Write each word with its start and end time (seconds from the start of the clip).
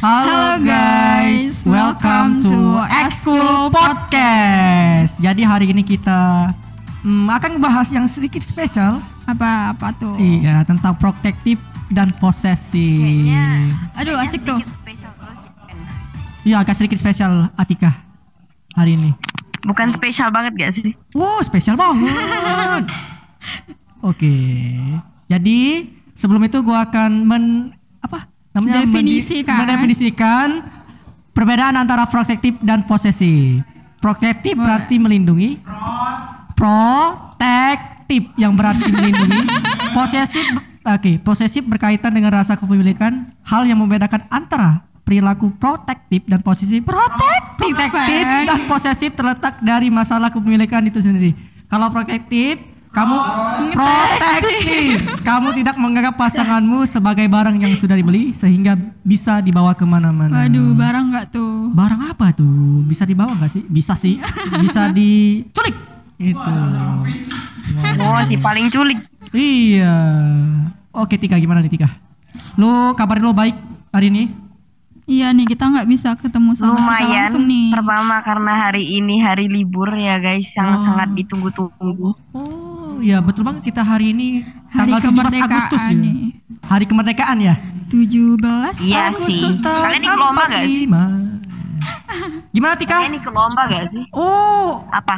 Halo 0.00 0.56
guys, 0.64 1.60
welcome 1.68 2.40
to 2.40 2.80
X-School 3.04 3.68
Podcast. 3.68 5.20
Jadi 5.20 5.44
hari 5.44 5.76
ini 5.76 5.84
kita 5.84 6.48
hmm, 7.04 7.28
akan 7.28 7.60
bahas 7.60 7.92
yang 7.92 8.08
sedikit 8.08 8.40
spesial. 8.40 9.04
Apa 9.28 9.76
apa 9.76 9.92
tuh? 9.92 10.16
Iya, 10.16 10.64
tentang 10.64 10.96
protektif 10.96 11.60
dan 11.92 12.16
posesif. 12.16 13.36
Aduh 13.92 14.16
asik 14.24 14.40
tuh. 14.40 14.56
Iya, 16.48 16.64
agak 16.64 16.80
sedikit 16.80 16.96
spesial 16.96 17.52
Atika 17.60 17.92
hari 18.72 18.96
ini. 18.96 19.12
Bukan 19.68 19.92
spesial 19.92 20.32
banget 20.32 20.56
gak 20.56 20.80
sih? 20.80 20.96
Wow, 21.12 21.44
spesial 21.44 21.76
banget. 21.76 22.88
Oke. 24.08 24.32
Jadi 25.28 25.92
sebelum 26.16 26.40
itu 26.48 26.64
gua 26.64 26.88
akan 26.88 27.28
men 27.28 27.44
namanya 28.50 28.82
mendi- 28.82 29.22
Definisikan. 29.22 29.56
mendefinisikan 29.56 30.46
perbedaan 31.30 31.74
antara 31.74 32.06
protektif 32.06 32.58
dan 32.60 32.82
posesif. 32.82 33.62
Protektif 33.98 34.56
berarti 34.56 34.96
melindungi. 34.96 35.60
Protektif 36.54 38.32
yang 38.34 38.52
berarti 38.52 38.88
melindungi. 38.92 39.40
Posesif 39.90 40.44
oke, 40.80 41.12
posesif 41.20 41.62
berkaitan 41.62 42.10
dengan 42.10 42.32
rasa 42.32 42.54
kepemilikan, 42.54 43.28
hal 43.42 43.62
yang 43.64 43.76
membedakan 43.76 44.24
antara 44.28 44.84
perilaku 45.02 45.50
protektif 45.52 46.22
dan 46.24 46.38
posesif 46.38 46.86
Protektif, 46.86 47.74
dan 48.46 48.60
posesif 48.64 49.10
terletak 49.12 49.58
dari 49.58 49.90
masalah 49.90 50.30
kepemilikan 50.30 50.80
itu 50.82 50.98
sendiri. 50.98 51.34
Kalau 51.66 51.90
protektif, 51.90 52.58
kamu 52.90 53.16
protektif. 53.70 54.98
Kamu 55.22 55.54
tidak 55.54 55.78
menganggap 55.78 56.18
pasanganmu 56.18 56.82
sebagai 56.90 57.22
barang 57.30 57.54
yang 57.62 57.70
sudah 57.78 57.94
dibeli 57.94 58.34
sehingga 58.34 58.74
bisa 59.06 59.38
dibawa 59.38 59.78
ke 59.78 59.86
mana-mana. 59.86 60.46
Waduh, 60.46 60.74
barang 60.74 61.04
nggak 61.14 61.26
tuh? 61.30 61.70
Barang 61.70 62.02
apa 62.10 62.34
tuh? 62.34 62.82
Bisa 62.82 63.06
dibawa 63.06 63.30
nggak 63.38 63.50
sih? 63.50 63.62
Bisa 63.70 63.94
sih. 63.94 64.18
Bisa 64.58 64.90
diculik. 64.90 65.76
Itu. 66.18 66.52
Oh, 68.02 68.20
si 68.26 68.36
paling 68.42 68.66
culik. 68.68 68.98
Iya. 69.30 69.94
Oke 70.90 71.14
Tika 71.14 71.38
gimana 71.38 71.62
nih 71.62 71.70
Tika? 71.70 71.86
Lu 72.58 72.98
kabar 72.98 73.22
lu 73.22 73.30
baik 73.30 73.54
hari 73.94 74.10
ini? 74.10 74.50
Iya 75.10 75.34
nih 75.34 75.42
kita 75.42 75.66
nggak 75.66 75.90
bisa 75.90 76.14
ketemu 76.14 76.54
sama 76.54 76.70
kita 76.70 76.86
Lumayan. 76.86 77.10
langsung 77.26 77.44
nih. 77.50 77.74
Pertama 77.74 78.22
karena 78.22 78.52
hari 78.62 78.84
ini 78.94 79.18
hari 79.18 79.50
libur 79.50 79.90
ya 79.90 80.22
guys, 80.22 80.46
sangat-sangat 80.54 81.18
ditunggu-tunggu. 81.18 82.14
Oh, 82.30 82.69
ya 83.02 83.18
betul 83.18 83.42
banget 83.42 83.62
kita 83.64 83.82
hari 83.82 84.10
ini 84.10 84.44
Hari 84.68 84.90
tanggal 84.90 85.00
17 85.02 85.08
kemerdekaan 85.10 85.48
Agustus 85.48 85.82
ya. 85.82 85.92
nih. 85.94 86.16
Hari 86.62 86.84
kemerdekaan 86.84 87.38
ya. 87.40 87.54
17 87.86 88.80
Iya 88.80 89.00
Agustus 89.10 89.54
sih. 89.54 89.60
tahun 89.60 89.84
Kalian 89.84 90.02
ikut 90.04 90.18
lomba 90.18 90.42
gak 90.44 90.62
sih? 90.62 90.84
45. 90.86 91.40
Gimana 92.50 92.74
Tika? 92.74 92.96
Kalian 92.96 93.16
ikut 93.16 93.32
lomba 93.32 93.62
gak 93.66 93.84
sih? 93.88 94.04
Oh, 94.12 94.84
Apa? 94.88 95.16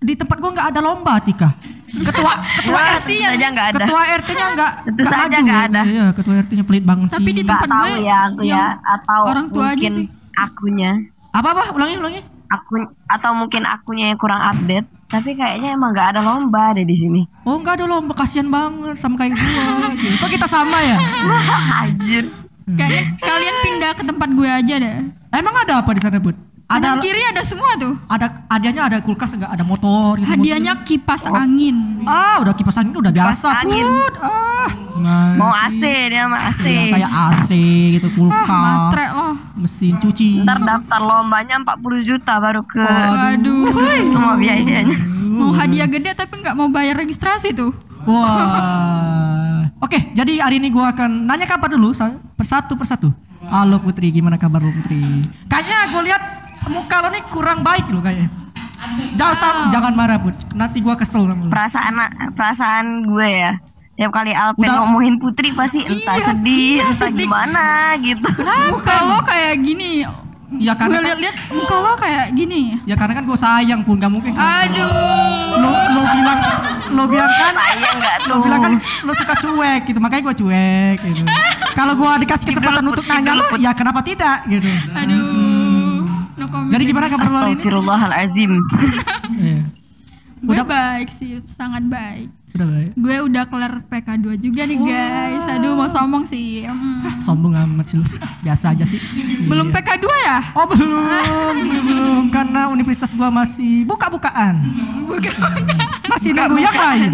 di 0.00 0.16
tempat 0.16 0.36
gua 0.36 0.50
nggak 0.50 0.68
ada 0.70 0.80
lomba 0.80 1.14
Tika. 1.18 1.50
Ketua 1.90 2.32
ketua 2.60 2.80
RT 2.96 3.08
saja 3.12 3.46
nggak 3.50 3.66
ada. 3.68 3.78
ketua 3.78 4.00
RT-nya 4.14 4.46
nggak 4.50 4.72
nggak 4.96 5.12
maju. 5.12 5.40
nggak 5.42 5.62
ada. 5.66 5.80
Iya, 5.84 6.06
ketua 6.12 6.34
RT-nya 6.38 6.64
pelit 6.64 6.84
banget 6.84 7.08
Tapi 7.10 7.20
sih. 7.22 7.34
di 7.34 7.42
Gak 7.42 7.50
tempat 7.52 7.68
gue 7.68 7.92
ya 8.00 8.16
aku 8.24 8.40
ya, 8.40 8.48
yang 8.48 8.70
atau 8.80 9.20
orang 9.26 9.46
tua 9.46 9.64
aja 9.66 9.74
mungkin 9.76 9.92
sih. 9.94 10.06
akunya, 10.34 10.90
Apa 11.30 11.48
apa? 11.52 11.64
Ulangi 11.72 11.94
ulangi. 11.96 12.20
Aku 12.50 12.82
atau 13.06 13.30
mungkin 13.38 13.62
akunya 13.64 14.10
yang 14.10 14.18
kurang 14.18 14.42
update. 14.42 14.86
Tapi 15.10 15.34
kayaknya 15.34 15.74
emang 15.74 15.90
gak 15.90 16.14
ada 16.14 16.22
lomba 16.22 16.70
deh 16.74 16.86
di 16.86 16.94
sini. 16.94 17.22
Oh, 17.42 17.58
nggak 17.58 17.82
ada 17.82 17.86
lomba 17.90 18.14
kasihan 18.14 18.46
banget 18.46 18.94
sama 18.94 19.18
kayak 19.18 19.34
gua. 19.34 19.90
Gitu. 19.98 20.14
Kok 20.22 20.30
kita 20.30 20.46
sama 20.46 20.78
ya? 20.78 20.98
Anjir. 21.82 22.30
Kayaknya 22.70 23.02
kalian 23.18 23.56
pindah 23.66 23.92
ke 23.98 24.02
tempat 24.06 24.28
gue 24.30 24.46
aja 24.46 24.74
deh. 24.78 24.96
Emang 25.34 25.54
ada 25.66 25.82
apa 25.82 25.90
di 25.90 26.00
sana, 26.02 26.22
Bud? 26.22 26.49
Kanan 26.70 26.86
Ada 26.92 27.02
kiri 27.02 27.22
ada 27.26 27.42
semua 27.42 27.74
tuh. 27.74 27.98
ada 28.06 28.46
hadiahnya 28.46 28.82
ada 28.86 28.98
kulkas 29.02 29.34
enggak 29.34 29.50
ada 29.50 29.60
motor 29.60 30.14
gitu. 30.16 30.30
Hadiahnya 30.30 30.78
kipas 30.80 31.26
angin. 31.26 32.06
Ah, 32.06 32.38
udah 32.38 32.54
kipas 32.54 32.78
angin 32.78 32.94
udah 32.94 33.10
biasa, 33.10 33.50
angin. 33.58 33.82
Ah, 34.22 34.70
Mau 35.34 35.50
masih. 35.50 35.82
AC 35.82 35.82
dia 36.06 36.24
mah 36.24 36.40
AC. 36.46 36.64
Ya, 36.64 36.82
kayak 36.94 37.10
AC 37.10 37.50
gitu, 37.92 38.08
kulkas, 38.14 38.46
matre 38.46 39.02
loh. 39.10 39.34
mesin 39.56 39.98
cuci. 39.98 40.40
Ntar 40.40 40.62
daftar 40.62 41.00
lombanya 41.00 41.58
40 41.58 41.74
juta 42.06 42.38
baru 42.38 42.62
ke 42.62 42.78
Waduh. 42.78 43.66
semua 44.06 44.38
biayanya. 44.38 44.94
Mau 45.26 45.50
hadiah 45.50 45.90
gede 45.90 46.14
tapi 46.14 46.38
nggak 46.38 46.54
mau 46.54 46.70
bayar 46.70 46.94
registrasi 46.94 47.50
tuh. 47.50 47.74
Wah. 48.06 49.66
Oke, 49.84 50.14
jadi 50.14 50.38
hari 50.38 50.62
ini 50.62 50.70
gua 50.70 50.94
akan 50.94 51.26
nanya 51.26 51.50
kabar 51.50 51.66
dulu 51.66 51.90
sa- 51.90 52.14
persatu 52.38 52.78
persatu. 52.78 53.10
Halo 53.42 53.80
Putri, 53.80 54.12
gimana 54.12 54.36
kabar 54.36 54.60
lu 54.60 54.70
Putri? 54.70 55.00
Kayaknya 55.48 55.78
gue 55.90 56.02
lihat 56.04 56.22
muka 56.70 56.96
lo 57.00 57.08
nih 57.08 57.22
kurang 57.26 57.60
baik 57.60 57.86
lo 57.86 57.98
kayaknya. 57.98 58.30
Jangan 59.12 59.36
sam- 59.36 59.68
jangan 59.70 59.92
marah 59.92 60.16
Put. 60.16 60.34
Nanti 60.52 60.80
gua 60.80 60.94
kesel 60.94 61.26
sama 61.26 61.42
lu. 61.42 61.50
Perasaan 61.50 61.94
perasaan 62.32 62.86
gue 63.04 63.28
ya. 63.28 63.52
Tiap 63.92 64.10
kali 64.10 64.32
Alpen 64.32 64.64
Udah. 64.64 64.80
ngomongin 64.80 65.20
Putri 65.20 65.52
pasti 65.52 65.84
entah 65.84 66.16
Iya, 66.16 66.24
sedih, 66.32 66.56
iya, 66.56 66.82
entah 66.82 66.96
sedih. 67.04 67.28
gimana 67.28 67.64
gitu. 68.00 68.24
Muka 68.72 68.96
lo 69.04 69.18
kayak 69.20 69.60
gini. 69.60 70.08
Ya 70.50 70.74
karena 70.74 70.98
gue 70.98 70.98
kan, 70.98 71.06
lihat-lihat 71.06 71.36
muka 71.54 71.76
lo 71.78 71.94
kayak 71.94 72.34
gini. 72.34 72.74
ya 72.82 72.98
karena 72.98 73.14
kan 73.14 73.22
gue 73.22 73.38
sayang 73.38 73.86
pun 73.86 73.94
gak 73.94 74.10
mungkin. 74.10 74.34
Aduh. 74.34 75.62
Lo 75.62 75.70
lo 75.70 76.02
bilang 76.10 76.38
lo 76.90 77.02
bilang 77.06 77.30
kan 77.30 77.54
lo 78.26 78.34
bilang 78.42 78.58
kan 78.58 78.72
lo 79.06 79.12
suka 79.14 79.38
cuek 79.38 79.86
gitu 79.86 80.02
makanya 80.02 80.26
gue 80.26 80.36
cuek 80.36 80.96
gitu. 81.06 81.22
Kalau 81.70 81.94
gue 81.94 82.12
dikasih 82.26 82.50
kesempatan 82.50 82.82
untuk 82.82 83.06
nanya 83.06 83.38
lo 83.38 83.46
ya 83.56 83.70
kenapa 83.72 84.02
tidak 84.02 84.42
gitu. 84.48 84.66
Aduh. 84.90 85.39
No 86.40 86.48
comment. 86.48 86.72
Jadi 86.72 86.82
gimana 86.88 87.06
kabar 87.06 87.28
lo 87.28 87.36
ini? 87.36 87.44
Astagfirullahalazim. 87.52 88.52
Iya. 89.30 89.62
Gue 90.40 90.56
Udah- 90.56 90.68
baik 90.68 91.08
sih, 91.08 91.36
sangat 91.46 91.84
baik. 91.84 92.28
Udah 92.50 92.66
baik. 92.66 92.90
Gue 92.96 93.16
udah 93.30 93.44
kelar 93.46 93.72
PK2 93.86 94.26
juga 94.40 94.66
nih 94.66 94.74
guys. 94.74 95.46
Aduh 95.54 95.76
mau 95.76 95.86
sombong 95.86 96.24
sih. 96.24 96.64
Hmm. 96.66 96.98
Sombong 97.20 97.54
amat 97.54 97.86
sih 97.86 98.00
lu. 98.00 98.04
Biasa 98.44 98.72
aja 98.74 98.82
sih. 98.82 98.98
Belum 99.46 99.70
PK2 99.70 100.04
ya? 100.26 100.38
Oh 100.56 100.66
belum, 100.66 100.90
belum, 101.62 101.84
belum. 101.86 102.22
Karena 102.32 102.66
universitas 102.68 103.12
gua 103.14 103.28
masih 103.30 103.84
buka-bukaan. 103.86 104.56
Bukan. 105.06 105.34
Masih 106.10 106.34
nunggu 106.34 106.58
yang 106.58 106.74
lain. 106.74 107.12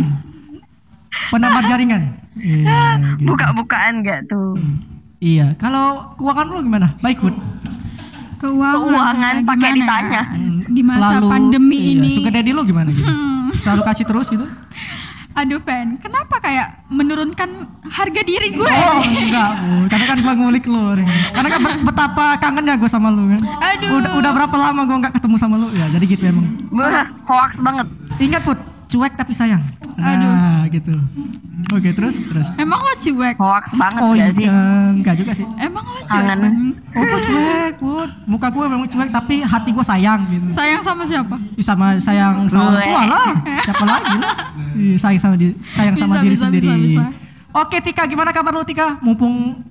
Penambah 1.28 1.62
jaringan. 1.66 2.02
Iya, 2.36 3.00
gitu. 3.16 3.32
Buka-bukaan 3.32 4.04
gak 4.04 4.28
tuh? 4.28 4.54
Iya. 5.18 5.56
Kalau 5.56 6.12
keuangan 6.14 6.46
lu 6.48 6.60
gimana? 6.62 6.92
Baik, 7.00 7.20
Bud. 7.20 7.36
Keuangan, 8.36 8.84
Keuangan 8.84 9.34
ya, 9.34 9.44
pakai 9.44 9.70
gimana 9.72 9.76
ditanya. 9.80 10.22
ya? 10.22 10.68
Di 10.68 10.82
masa 10.84 11.16
pandemi 11.24 11.78
iya, 11.78 11.92
ini. 11.96 12.10
Sugar 12.12 12.32
daddy 12.36 12.50
lu 12.52 12.62
gimana 12.68 12.88
gitu? 12.92 13.12
Selalu 13.60 13.82
kasih 13.84 14.04
terus 14.04 14.26
gitu? 14.28 14.46
Aduh 15.36 15.60
Fan, 15.60 16.00
kenapa 16.00 16.40
kayak 16.40 16.88
menurunkan 16.88 17.68
harga 17.92 18.20
diri 18.24 18.56
gue? 18.56 18.64
Oh 18.72 19.04
enggak, 19.04 19.50
Bud. 19.60 19.88
Karena 19.92 20.04
kan 20.08 20.18
gua 20.24 20.32
ngulik 20.32 20.64
lu. 20.64 20.80
Ring. 20.96 21.08
Karena 21.28 21.48
kan 21.52 21.60
betapa 21.84 22.24
kangennya 22.40 22.80
gua 22.80 22.88
sama 22.88 23.12
lu 23.12 23.28
kan. 23.28 23.40
Aduh. 23.44 24.00
Udah, 24.00 24.10
udah 24.16 24.30
berapa 24.32 24.56
lama 24.56 24.88
gua 24.88 24.96
nggak 25.04 25.14
ketemu 25.20 25.36
sama 25.36 25.60
lu? 25.60 25.68
Ya, 25.76 25.92
jadi 25.92 26.04
gitu 26.08 26.24
emang. 26.32 26.56
Wah, 26.72 27.04
hoax 27.28 27.52
banget. 27.60 27.86
Ingat, 28.16 28.42
Bud. 28.48 28.75
Cuek 28.86 29.12
tapi 29.12 29.32
sayang. 29.32 29.62
Nah, 29.96 30.62
gitu. 30.68 30.94
Oke, 31.68 31.90
terus 31.90 32.22
terus. 32.22 32.46
Emang 32.54 32.78
lo 32.78 32.92
cuek? 32.94 33.34
Hoax 33.34 33.74
banget 33.74 33.98
Oh 33.98 34.12
gak 34.12 34.20
iya, 34.20 34.26
sih? 34.30 34.46
enggak 34.94 35.14
juga 35.16 35.32
sih. 35.32 35.42
Emang 35.56 35.82
lo 35.82 35.98
cuek? 35.98 36.38
Oh 36.92 37.02
gue 37.02 37.20
cuek, 37.24 37.74
Bud. 37.76 38.10
Muka 38.24 38.48
gue 38.48 38.64
memang 38.64 38.86
cuek 38.86 39.10
tapi 39.10 39.42
hati 39.42 39.70
gue 39.70 39.82
sayang 39.82 40.20
gitu. 40.28 40.46
Sayang 40.48 40.80
sama 40.80 41.02
siapa? 41.02 41.34
Ih, 41.52 41.64
sama 41.64 41.98
sayang 41.98 42.46
sama 42.46 42.70
orang 42.70 42.76
Gue. 42.76 42.86
tua 42.86 43.02
lah. 43.04 43.30
Siapa 43.60 43.84
lagi 43.84 44.14
lah? 44.16 44.34
Ih, 44.76 44.96
sayang 44.96 45.20
sama 45.20 45.34
di, 45.34 45.46
sayang 45.66 45.96
sama 45.96 46.12
Bisa, 46.12 46.22
diri 46.22 46.30
bisa, 46.30 46.44
sendiri. 46.46 46.68
bisa, 46.68 46.76
bisa. 46.78 47.04
Oke 47.56 47.80
Tika, 47.80 48.04
gimana 48.04 48.30
kabar 48.30 48.52
lu 48.52 48.62
Tika? 48.62 49.00
Mumpung 49.00 49.64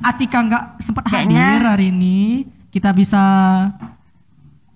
Atika 0.00 0.38
nggak 0.38 0.64
sempat 0.78 1.04
hadir 1.06 1.34
Kayaknya- 1.34 1.66
hari 1.66 1.86
ini, 1.90 2.18
kita 2.70 2.88
bisa 2.90 3.20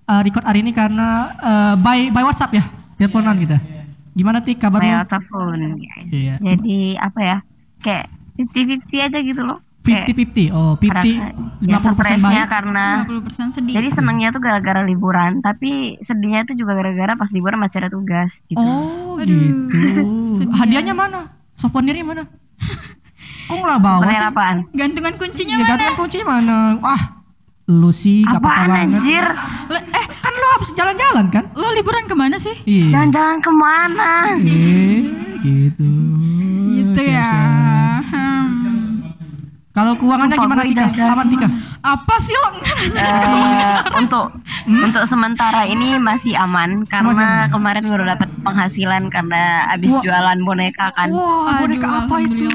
uh, 0.05 0.21
record 0.21 0.43
hari 0.43 0.59
ini 0.59 0.69
karena 0.69 1.07
uh, 1.35 1.73
by 1.75 2.09
by 2.09 2.21
WhatsApp 2.21 2.51
ya, 2.51 2.63
teleponan 2.95 3.37
kita. 3.37 3.57
Gimana 4.19 4.37
Tik 4.39 4.59
kabar 4.59 4.79
lu? 4.79 4.85
Kayak 4.85 5.07
telepon. 5.07 5.57
Iya. 6.05 6.35
Jadi 6.37 6.79
apa 6.93 7.19
ya? 7.21 7.37
Kayak 7.79 8.05
50-50 8.35 8.99
aja 9.01 9.19
gitu 9.21 9.41
loh. 9.41 9.59
Kayak 9.79 10.05
50-50. 10.05 10.51
Oh, 10.51 10.75
50 10.75 10.91
rasa- 10.91 11.31
ya, 11.63 11.79
50% 11.79 11.95
stresnya 11.95 12.19
baik. 12.37 12.51
karena 12.51 12.85
50% 13.01 13.49
sedih. 13.49 13.73
jadi 13.73 13.87
senangnya 13.89 14.27
tuh 14.29 14.39
gara-gara 14.39 14.81
liburan, 14.81 15.39
tapi 15.39 15.71
sedihnya 15.99 16.43
tuh 16.43 16.53
juga 16.53 16.75
gara-gara 16.75 17.15
pas 17.15 17.31
liburan 17.31 17.57
masih 17.57 17.79
ada 17.79 17.89
tugas 17.89 18.43
gitu. 18.45 18.59
Oh 18.59 19.15
Aduh, 19.15 19.33
gitu. 19.33 19.79
ya. 20.43 20.51
Hadiahnya 20.53 20.93
mana? 20.93 21.31
Souvenirnya 21.53 22.03
mana? 22.03 22.23
Kok 23.47 23.55
nggak 23.57 23.79
bawa 23.81 23.99
Bener 24.03 24.13
sih? 24.13 24.27
apaan? 24.27 24.57
Gantungan 24.69 25.13
kuncinya 25.15 25.53
Ya 25.53 25.57
mana? 25.57 25.69
gantungan 25.69 25.95
kunci 25.97 26.17
mana? 26.21 26.57
Wah, 26.77 27.01
lu 27.67 27.89
sih 27.89 28.21
gak 28.21 28.37
Apaan 28.37 28.67
banget. 28.67 28.99
anjir? 28.99 29.25
Eh, 29.25 30.05
Kan 30.19 30.33
habis 30.51 30.69
jalan-jalan 30.73 31.25
kan? 31.29 31.43
lo 31.53 31.67
liburan 31.71 32.05
ke 32.05 32.15
mana 32.15 32.37
sih? 32.37 32.55
Iya. 32.63 32.87
Jalan-jalan 32.95 33.37
ke 33.39 33.51
mana? 33.51 34.11
Eh, 34.35 34.99
gitu. 35.41 35.91
Gitu 36.71 37.01
ya. 37.05 37.25
Hmm. 38.03 38.47
Kalau 39.69 39.95
keuangannya 39.95 40.35
gimana 40.35 40.61
Tika? 40.65 40.87
Aman 41.07 41.27
Tika? 41.29 41.47
Apa 41.79 42.15
sih 42.19 42.35
lo? 42.35 42.47
Eh, 42.99 43.75
untuk 43.95 44.35
untuk 44.67 45.03
sementara 45.05 45.63
ini 45.63 45.95
masih 45.95 46.35
aman 46.35 46.83
Hmm? 46.83 47.05
Masih 47.05 47.23
karena 47.23 47.47
aman. 47.47 47.51
kemarin 47.53 47.83
baru 47.87 48.03
dapat 48.07 48.29
penghasilan 48.43 49.03
karena 49.07 49.41
habis 49.71 49.91
Wah. 49.93 50.03
jualan 50.03 50.39
boneka 50.43 50.91
kan. 50.91 51.07
Wah, 51.11 51.55
boneka 51.59 51.87
Aduh, 51.87 51.99
apa 52.03 52.15
itu? 52.19 52.47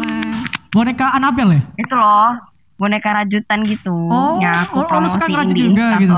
Boneka 0.69 1.07
Annabelle 1.15 1.55
ya? 1.55 1.63
Itu 1.81 1.95
loh, 1.95 2.35
boneka 2.75 3.11
rajutan 3.23 3.63
gitu. 3.67 3.95
Oh, 4.11 4.43
yang 4.43 4.67
aku 4.67 4.83
oh, 4.83 4.83
oh, 4.83 4.89
promosiin 4.91 5.31
ngerajut 5.31 5.55
di 5.55 5.63
juga 5.71 5.87
gitu. 6.03 6.15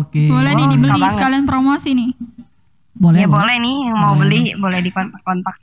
Oke. 0.00 0.24
Boleh 0.30 0.52
nih 0.54 0.66
dibeli 0.70 1.00
banget. 1.00 1.12
sekalian 1.18 1.44
promosi 1.46 1.90
nih. 1.94 2.10
Boleh, 3.00 3.24
Ya 3.24 3.28
boleh 3.32 3.56
nih 3.56 3.76
yang 3.88 3.96
mau 3.96 4.12
beli 4.12 4.52
boleh 4.60 4.80
dikontak-kontak. 4.84 5.56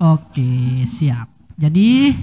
Oke, 0.00 0.82
siap. 0.88 1.28
Jadi 1.58 2.16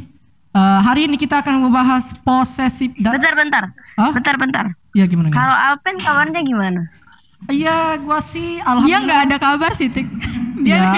eh, 0.55 0.79
hari 0.81 1.05
ini 1.05 1.15
kita 1.21 1.45
akan 1.45 1.69
membahas 1.69 2.17
posesif 2.25 2.91
dan 2.97 3.19
Bentar-bentar. 3.19 3.63
Hah? 3.99 4.11
Bentar-bentar. 4.11 4.65
Iya 4.95 5.05
gimana? 5.05 5.29
gimana? 5.29 5.37
Kalau 5.37 5.55
Alpen 5.55 5.95
kabarnya 6.01 6.41
gimana? 6.41 6.81
Iya, 7.45 8.01
gua 8.01 8.17
sih 8.23 8.57
Dia 8.57 8.65
alhamdulillah 8.65 9.01
nggak 9.05 9.21
ada 9.29 9.37
kabar 9.37 9.71
sih, 9.77 9.85
Tik. 9.85 10.07
ya, 10.65 10.97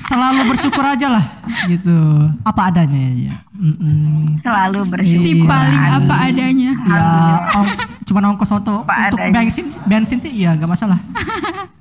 selalu 0.00 0.48
bersyukur 0.48 0.80
aja 0.80 1.12
lah 1.12 1.24
gitu. 1.68 1.92
Apa 2.40 2.72
adanya 2.72 3.04
ya. 3.12 3.34
Mm-mm. 3.54 4.26
Selalu 4.40 4.78
si 4.82 4.90
bersyukur. 4.90 5.46
paling 5.46 5.78
apa 5.94 6.14
adanya. 6.26 6.70
Ya, 6.74 7.06
ong, 7.54 7.68
cuma 8.06 8.18
ongkos 8.26 8.50
Apa 8.50 8.58
untuk 8.58 8.82
adanya. 8.84 9.30
bensin 9.32 9.66
bensin 9.84 10.18
sih 10.18 10.32
iya 10.34 10.52
nggak 10.52 10.66
masalah. 10.66 10.98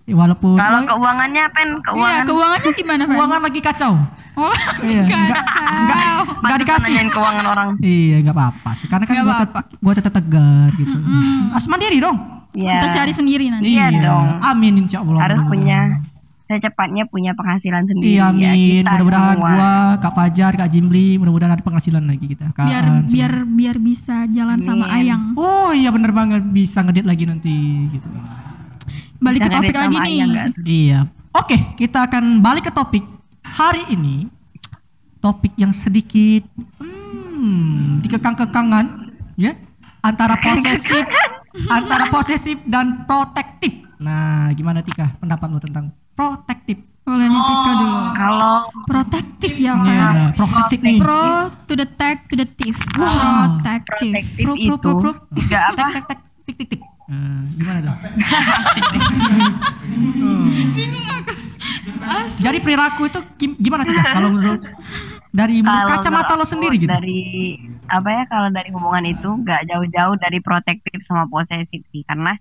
Ya, 0.04 0.14
Walaupun 0.14 0.54
Kalau 0.54 0.84
keuangannya 0.84 1.48
Pen, 1.50 1.70
Iya, 1.72 1.82
keuangan. 1.82 2.24
keuangannya 2.28 2.72
gimana, 2.74 3.04
Fen? 3.04 3.12
keuangan 3.12 3.42
lagi 3.42 3.60
kacau. 3.60 3.94
Oh, 4.36 4.50
Iya, 4.80 5.02
nggak 5.04 5.30
kacau. 5.32 5.62
nggak 5.62 5.98
nggak 6.02 6.26
Pantesan 6.36 6.60
dikasih. 6.60 6.94
nanyain 6.94 7.10
keuangan 7.10 7.46
orang. 7.48 7.70
Iya 7.96 8.16
nggak 8.22 8.36
apa-apa 8.36 8.70
sih 8.74 8.88
karena 8.88 9.06
kan 9.06 9.14
gua, 9.16 9.26
apa-apa. 9.28 9.46
tet- 9.64 9.78
gua 9.80 9.94
tetap 9.94 10.14
tegar 10.14 10.70
gitu. 10.74 10.98
Harus 11.50 11.68
mandiri 11.68 11.98
dong. 11.98 12.18
Iya. 12.54 12.74
Kita 12.76 12.88
cari 12.94 13.12
sendiri 13.12 13.46
nanti. 13.48 13.66
Iya 13.72 13.86
dong. 13.96 14.28
Amin 14.44 14.74
insya 14.80 15.02
Allah. 15.02 15.22
Harus 15.24 15.42
punya 15.44 15.80
secepatnya 16.48 17.08
punya 17.08 17.32
penghasilan 17.34 17.88
sendiri. 17.88 18.20
Iya 18.20 18.30
ya, 18.36 18.52
amin. 18.52 18.84
kita 18.84 18.92
Mudah-mudahan 18.92 19.38
semua. 19.40 19.50
gua, 19.56 19.74
Kak 20.04 20.14
Fajar, 20.14 20.52
Kak 20.60 20.70
Jimli, 20.70 21.08
mudah-mudahan 21.16 21.54
ada 21.56 21.64
penghasilan 21.64 22.04
lagi 22.04 22.26
kita. 22.28 22.52
Kak 22.52 22.68
Biar 22.68 22.84
An, 22.84 23.04
biar 23.08 23.34
biar 23.48 23.78
bisa 23.80 24.28
jalan 24.28 24.60
sama 24.60 24.92
Amin. 24.92 24.98
Ayang. 25.08 25.22
Oh 25.40 25.72
iya 25.72 25.90
bener 25.90 26.12
banget 26.12 26.44
bisa 26.52 26.84
ngedit 26.84 27.08
lagi 27.08 27.24
nanti 27.24 27.56
gitu. 27.96 28.08
Balik 29.24 29.40
Bisa 29.40 29.48
ke 29.48 29.56
topik 29.56 29.76
lagi 29.76 29.96
sama 29.96 30.04
nih. 30.04 30.12
Ayang 30.12 30.30
nggak? 30.30 30.48
Iya. 30.68 31.00
Oke, 31.34 31.58
kita 31.80 32.00
akan 32.06 32.24
balik 32.44 32.70
ke 32.70 32.72
topik 32.76 33.04
hari 33.42 33.84
ini. 33.90 34.28
Topik 35.24 35.56
yang 35.56 35.72
sedikit 35.72 36.44
hmm, 36.84 38.04
dikekang-kekangan 38.04 39.08
ya 39.40 39.56
antara 40.04 40.36
posesif 40.36 41.08
antara 41.72 42.12
posesif 42.12 42.60
dan 42.68 43.08
protektif. 43.08 43.88
Nah, 44.04 44.52
gimana 44.52 44.84
Tika 44.84 45.16
pendapat 45.24 45.48
lu 45.48 45.64
tentang 45.64 45.96
protektif? 46.14 46.78
Boleh 47.04 47.28
nih 47.28 47.42
Tika 47.44 47.72
dulu. 47.76 48.00
Kalau 48.16 48.56
Protektif 48.88 49.52
ya, 49.60 49.76
Kak. 49.76 50.40
protektif 50.40 50.80
nih. 50.80 50.98
Pro 51.04 51.52
to 51.68 51.74
the 51.76 51.84
tech 51.84 52.24
to 52.32 52.36
the 52.40 52.48
thief. 52.48 52.80
Wah. 52.96 53.12
Protektif. 53.60 54.14
protektif 54.16 54.40
Pro, 54.40 54.54
pro, 54.56 54.64
itu 54.64 54.74
pro, 54.80 54.92
pro. 54.96 55.12
juga 55.36 55.58
apa? 55.68 55.76
Tek, 55.76 55.92
tek, 55.92 56.06
tek, 56.08 56.20
tik, 56.48 56.56
tik, 56.56 56.68
tik. 56.72 56.82
Nah, 57.04 57.44
gimana 57.54 57.80
tuh? 57.84 57.96
Asli. 62.04 62.42
Jadi 62.44 62.58
perilaku 62.60 63.02
itu 63.08 63.20
gim- 63.38 63.60
gimana 63.60 63.84
tuh 63.84 63.96
kalau 63.96 64.30
menurut 64.32 64.62
dari 65.32 65.60
menurut 65.64 65.88
Kalau 65.88 65.92
kacamata 66.00 66.34
lo 66.36 66.46
sendiri 66.48 66.76
gitu? 66.80 66.92
Dari 66.92 67.56
apa 67.88 68.10
ya 68.12 68.24
kalau 68.28 68.50
dari 68.52 68.70
hubungan 68.72 69.04
itu 69.08 69.30
nggak 69.30 69.62
jauh-jauh 69.68 70.16
dari 70.20 70.40
protektif 70.40 71.00
sama 71.04 71.28
posesif 71.28 71.84
sih 71.92 72.04
karena 72.04 72.36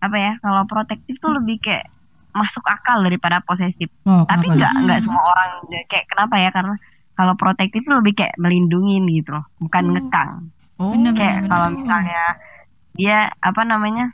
apa 0.00 0.16
ya 0.16 0.32
kalau 0.40 0.64
protektif 0.64 1.16
tuh 1.20 1.36
lebih 1.36 1.60
kayak 1.60 1.88
masuk 2.32 2.64
akal 2.64 3.00
daripada 3.00 3.38
posesif. 3.40 3.88
Oh, 4.02 4.24
Tapi 4.24 4.48
nggak 4.48 4.72
nggak 4.82 4.98
semua 5.00 5.22
orang 5.22 5.50
kayak 5.86 6.06
kenapa 6.06 6.34
ya 6.36 6.48
karena 6.48 6.74
kalau 7.12 7.34
protektif 7.34 7.82
tuh 7.82 7.96
lebih 7.96 8.14
kayak 8.14 8.34
melindungin 8.36 9.04
gitu 9.06 9.32
loh, 9.32 9.44
bukan 9.58 9.84
ngekang. 9.90 10.30
Oh, 10.76 10.90
Bener, 10.90 11.12
Kayak 11.12 11.38
bener. 11.38 11.48
kalau 11.48 11.68
misalnya 11.70 12.22
dia 12.92 13.18
apa 13.38 13.62
namanya? 13.62 14.06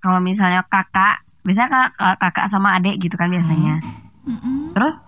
Kalau 0.00 0.16
misalnya 0.18 0.64
kakak, 0.64 1.20
biasanya 1.42 1.68
kakak, 1.92 2.16
kakak 2.18 2.46
sama 2.48 2.74
adik 2.74 2.96
gitu 2.98 3.14
kan 3.14 3.28
biasanya. 3.28 3.84
Mm-mm. 4.24 4.72
Terus 4.72 5.04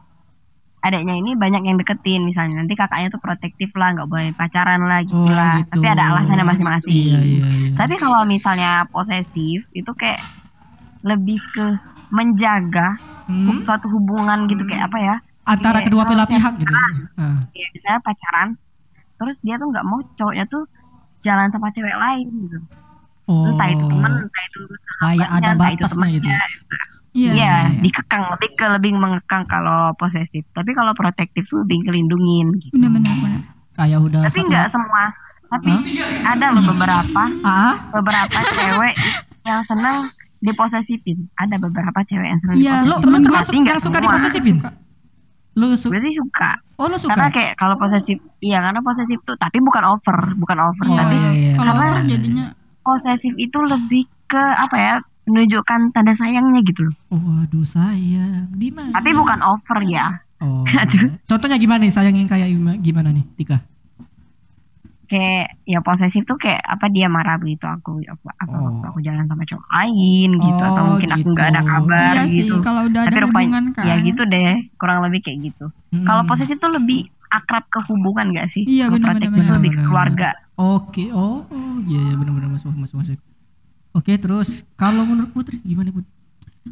adiknya 0.78 1.14
ini 1.14 1.32
banyak 1.32 1.62
yang 1.62 1.76
deketin 1.76 2.22
misalnya 2.22 2.58
nanti 2.58 2.74
kakaknya 2.74 3.08
tuh 3.08 3.18
protektif 3.18 3.70
lah 3.72 3.94
nggak 3.94 4.04
boleh 4.04 4.34
pacaran 4.34 4.82
lah 4.82 5.00
gitu 5.00 5.14
Oh, 5.16 5.30
lah 5.30 5.62
gitu. 5.62 5.70
tapi 5.72 5.86
ada 5.86 6.10
alasannya 6.10 6.42
masing-masing 6.44 6.90
Iya, 6.90 7.18
iya, 7.22 7.46
iya. 7.46 7.70
tapi 7.72 7.94
kalau 7.96 8.26
misalnya 8.26 8.82
posesif 8.90 9.62
itu 9.70 9.90
kayak 9.94 10.18
lebih 11.02 11.38
ke 11.38 11.66
menjaga 12.12 12.94
Hmm? 13.22 13.62
suatu 13.62 13.86
hubungan 13.88 14.44
gitu 14.44 14.60
kayak 14.62 14.86
apa 14.86 14.98
ya 14.98 15.16
Antara 15.42 15.78
Kayak 15.78 15.86
kedua 15.88 16.02
belah 16.04 16.26
pihak 16.26 16.54
gitu. 16.54 16.74
Ah. 17.16 17.38
ya 17.50 17.66
misalnya 17.70 18.00
pacaran 18.00 18.48
terus 19.14 19.38
dia 19.40 19.54
tuh 19.54 19.66
nggak 19.66 19.82
mau 19.82 19.98
cowoknya 20.12 20.44
tuh 20.46 20.66
jalan 21.20 21.48
sama 21.48 21.70
cewek 21.70 21.94
lain 21.94 22.26
gitu 22.42 22.58
Oh, 23.22 23.46
entah 23.46 23.70
itu 23.70 23.84
teman 23.86 24.12
entah 24.18 24.44
itu 24.44 24.60
kayak 24.98 25.14
ada 25.22 25.22
sahabatnya, 25.22 25.54
entah 25.54 25.70
itu 25.70 25.78
batasnya 25.78 26.08
gitu. 26.10 26.26
temannya. 26.26 26.38
Iya. 27.12 27.30
Iya, 27.32 27.54
dikekang 27.78 28.24
lebih 28.28 28.50
ke 28.52 28.66
lebih 28.68 28.92
mengekang 28.92 29.42
kalau 29.46 29.94
posesif. 29.94 30.42
Tapi 30.50 30.70
kalau 30.72 30.90
protektif 30.90 31.46
tuh 31.46 31.62
lebih 31.62 31.86
ngelindungin 31.86 32.46
gitu. 32.58 32.74
Benar 32.74 32.90
benar. 32.90 33.14
Kayak 33.72 33.98
udah 34.02 34.20
Tapi 34.26 34.40
nggak 34.42 34.66
semua. 34.68 35.04
Tapi 35.48 35.70
ada 36.24 36.46
loh 36.50 36.64
beberapa 36.66 37.22
Ah, 37.40 37.74
beberapa 37.92 38.38
cewek 38.42 38.94
yang 39.48 39.62
senang 39.62 40.02
diposesifin. 40.42 41.30
Ada 41.34 41.56
beberapa 41.56 42.02
cewek 42.02 42.26
yang 42.26 42.38
Iya, 42.38 42.44
lu, 42.44 42.52
diposesifin. 42.52 42.84
lu 42.84 42.94
Temen 43.00 43.20
termasuk 43.22 43.52
yang 43.54 43.80
suka 43.80 43.98
diposesifin? 43.98 44.56
Lu 45.52 45.66
su 45.72 45.88
Gue 45.88 46.00
sih 46.00 46.12
suka. 46.12 46.50
Oh, 46.76 46.88
lu 46.88 46.96
Karena 46.96 46.98
suka? 47.22 47.26
kayak 47.30 47.52
kalau 47.54 47.76
posesif, 47.76 48.16
iya 48.40 48.58
karena 48.58 48.80
posesif 48.80 49.20
tuh, 49.22 49.36
tapi 49.36 49.60
bukan 49.60 49.84
over, 49.86 50.16
bukan 50.34 50.58
over. 50.58 50.84
Iya, 50.84 50.96
tapi 50.98 51.14
iya, 51.14 51.30
iya. 51.30 51.52
Kalau 51.54 51.72
Karena- 51.72 51.92
over 51.94 52.08
jadinya 52.08 52.46
posesif 52.80 53.32
itu 53.36 53.58
lebih 53.62 54.02
ke 54.26 54.40
apa 54.40 54.76
ya? 54.76 54.94
Menunjukkan 55.22 55.94
tanda 55.94 56.10
sayangnya 56.12 56.58
gitu 56.62 56.82
loh. 56.82 56.94
Oh, 57.08 57.38
aduh 57.38 57.62
sayang. 57.62 58.50
Di 58.50 58.74
mana? 58.74 58.90
Tapi 58.90 59.14
bukan 59.14 59.38
over 59.40 59.78
ya. 59.84 60.18
Oh. 60.42 60.66
Contohnya 61.30 61.54
gimana 61.54 61.78
nih? 61.78 61.94
Sayangin 61.94 62.26
kayak 62.26 62.50
gima- 62.50 62.74
gimana 62.76 63.14
nih, 63.14 63.22
Tika? 63.36 63.62
Kayak 65.12 65.60
ya 65.62 65.78
posesif 65.78 66.24
tuh 66.24 66.34
kayak 66.34 66.64
apa 66.64 66.88
dia 66.88 67.04
marah 67.04 67.36
begitu 67.36 67.68
aku 67.68 68.00
apa, 68.00 68.32
apa 68.34 68.48
Oh. 68.50 68.64
waktu 68.64 68.84
aku 68.86 68.98
jalan 69.02 69.28
sama 69.28 69.44
cowok 69.44 69.66
lain 69.70 70.30
gitu 70.34 70.62
atau 70.62 70.80
Oh, 70.80 70.88
mungkin 70.90 71.10
aku 71.10 71.28
nggak 71.28 71.44
gitu. 71.44 71.52
ada 71.52 71.60
kabar 71.62 72.00
Iya 72.08 72.22
sih, 72.24 72.40
gitu. 72.42 72.54
kalau 72.58 72.80
udah 72.86 73.00
ada 73.02 73.08
Tapi 73.08 73.18
rupanya 73.20 73.44
hubungan 73.44 73.64
kan. 73.70 73.84
ya 73.84 73.94
gitu 74.00 74.22
deh, 74.24 74.50
kurang 74.74 74.98
lebih 75.02 75.20
kayak 75.20 75.38
gitu. 75.44 75.66
Hmm. 75.92 76.06
Kalau 76.08 76.22
posesif 76.24 76.56
tuh 76.56 76.72
lebih 76.72 77.00
akrab 77.28 77.64
ke 77.66 77.80
hubungan 77.86 78.28
gak 78.30 78.48
sih? 78.48 78.64
Iya, 78.64 78.88
benar, 78.88 79.16
benar, 79.16 79.28
lebih 79.54 79.70
ke 79.70 79.76
benar. 79.76 79.86
keluarga. 79.86 80.30
Oke, 80.54 81.08
oh, 81.10 81.44
oh 81.44 81.76
iya 81.82 82.00
iya 82.02 82.14
benar-benar 82.14 82.48
masuk 82.48 82.72
masuk 82.72 82.96
masuk. 82.98 83.20
Oke, 83.92 84.16
terus 84.16 84.64
kalau 84.72 85.04
menurut 85.04 85.28
Putri 85.30 85.60
gimana 85.60 85.92
Put? 85.92 86.08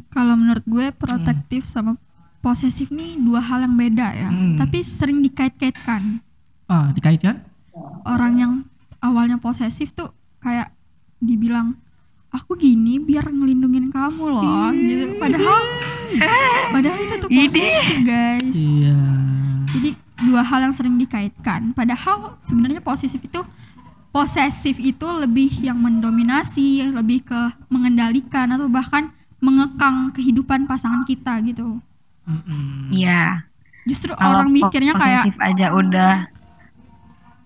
Kalau 0.09 0.33
menurut 0.33 0.65
gue 0.65 0.89
protektif 0.91 1.61
sama 1.63 1.93
posesif 2.39 2.89
nih 2.89 3.17
dua 3.17 3.37
hal 3.39 3.61
yang 3.61 3.75
beda 3.75 4.07
ya. 4.11 4.29
Hmm. 4.29 4.55
Tapi 4.55 4.81
sering 4.81 5.21
dikait-kaitkan. 5.21 6.21
Ah, 6.65 6.89
dikaitkan? 6.89 7.37
Orang 8.03 8.33
yang 8.37 8.53
awalnya 8.99 9.39
posesif 9.39 9.95
tuh 9.95 10.11
kayak 10.43 10.73
dibilang 11.21 11.77
aku 12.31 12.55
gini 12.55 12.97
biar 12.97 13.27
ngelindungin 13.27 13.91
kamu 13.91 14.23
loh 14.31 14.71
gitu. 14.73 15.19
Padahal 15.19 15.59
padahal 16.71 16.97
itu 16.99 17.15
tuh 17.19 17.29
posesif 17.29 17.97
guys. 18.03 18.57
Iya. 18.57 19.01
Jadi 19.71 19.89
dua 20.27 20.41
hal 20.43 20.69
yang 20.69 20.75
sering 20.75 20.95
dikaitkan. 20.99 21.71
Padahal 21.71 22.35
sebenarnya 22.43 22.83
posesif 22.83 23.23
itu 23.23 23.41
posesif 24.11 24.75
itu 24.77 25.07
lebih 25.07 25.63
yang 25.63 25.79
mendominasi, 25.79 26.83
yang 26.83 26.91
lebih 26.91 27.23
ke 27.23 27.41
mengendalikan 27.71 28.51
atau 28.51 28.67
bahkan 28.67 29.11
mengekang 29.41 30.11
kehidupan 30.13 30.67
pasangan 30.67 31.07
kita 31.07 31.39
gitu. 31.47 31.79
Iya. 32.91 33.47
Justru 33.87 34.13
Kalau 34.13 34.45
orang 34.45 34.53
mikirnya 34.53 34.93
kayak 34.93 35.33
aja 35.41 35.73
udah 35.73 36.29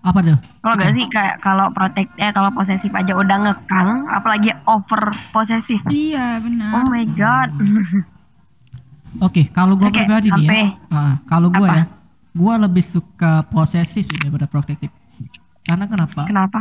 Apa 0.06 0.22
tuh? 0.22 0.38
kalau 0.62 0.74
gak 0.76 0.94
sih 0.94 1.04
kayak 1.06 1.36
kalau 1.38 1.66
protek 1.70 2.06
eh 2.14 2.30
kalau 2.30 2.50
posesif 2.50 2.90
aja 2.90 3.12
udah 3.12 3.36
ngekang, 3.42 3.88
apalagi 4.08 4.54
over 4.64 5.02
posesif. 5.30 5.82
iya 5.88 6.38
Oh 6.38 6.42
benar. 6.46 6.86
my 6.86 7.04
god. 7.10 7.50
Oke, 9.26 9.48
kalau 9.48 9.74
gua 9.74 9.88
Oke, 9.88 9.98
pribadi 9.98 10.28
nih 10.28 10.36
ya. 10.36 10.38
sampai- 10.38 10.74
ah, 10.92 11.14
kalau 11.24 11.48
gua 11.48 11.66
Apa? 11.66 11.76
ya, 11.76 11.84
gua 12.32 12.54
lebih 12.60 12.84
suka 12.84 13.42
posesif 13.44 14.06
daripada 14.12 14.44
protektif. 14.44 14.92
Karena 15.62 15.88
kenapa? 15.88 16.22
Kenapa? 16.24 16.60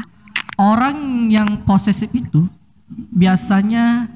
Orang 0.55 1.27
yang 1.27 1.61
posesif 1.61 2.09
itu 2.09 2.47
biasanya 3.11 4.07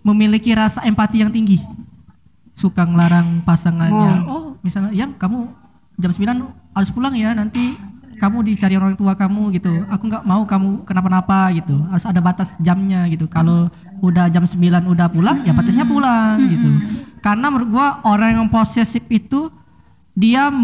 memiliki 0.00 0.54
rasa 0.54 0.80
empati 0.82 1.20
yang 1.20 1.28
tinggi. 1.28 1.58
Suka 2.52 2.86
ngelarang 2.86 3.42
pasangannya. 3.42 4.24
Oh, 4.24 4.54
misalnya, 4.62 4.94
"Yang 4.94 5.18
kamu 5.18 5.38
jam 5.98 6.10
9 6.12 6.38
harus 6.70 6.90
pulang 6.90 7.12
ya, 7.12 7.34
nanti 7.34 7.74
kamu 8.22 8.38
dicari 8.46 8.78
orang 8.78 8.94
tua 8.94 9.18
kamu 9.18 9.50
gitu. 9.58 9.82
Aku 9.90 10.06
nggak 10.06 10.22
mau 10.22 10.46
kamu 10.46 10.86
kenapa-napa 10.86 11.50
gitu. 11.58 11.74
Harus 11.90 12.06
ada 12.06 12.22
batas 12.22 12.54
jamnya 12.62 13.02
gitu. 13.10 13.26
Kalau 13.26 13.66
udah 13.98 14.30
jam 14.30 14.46
9 14.46 14.62
udah 14.86 15.10
pulang 15.10 15.42
ya 15.42 15.50
batasnya 15.50 15.82
pulang 15.82 16.38
gitu. 16.46 16.70
Karena 17.18 17.50
menurut 17.50 17.68
gua 17.74 17.98
orang 18.06 18.38
yang 18.38 18.46
posesif 18.46 19.02
itu 19.10 19.50
dia 20.14 20.54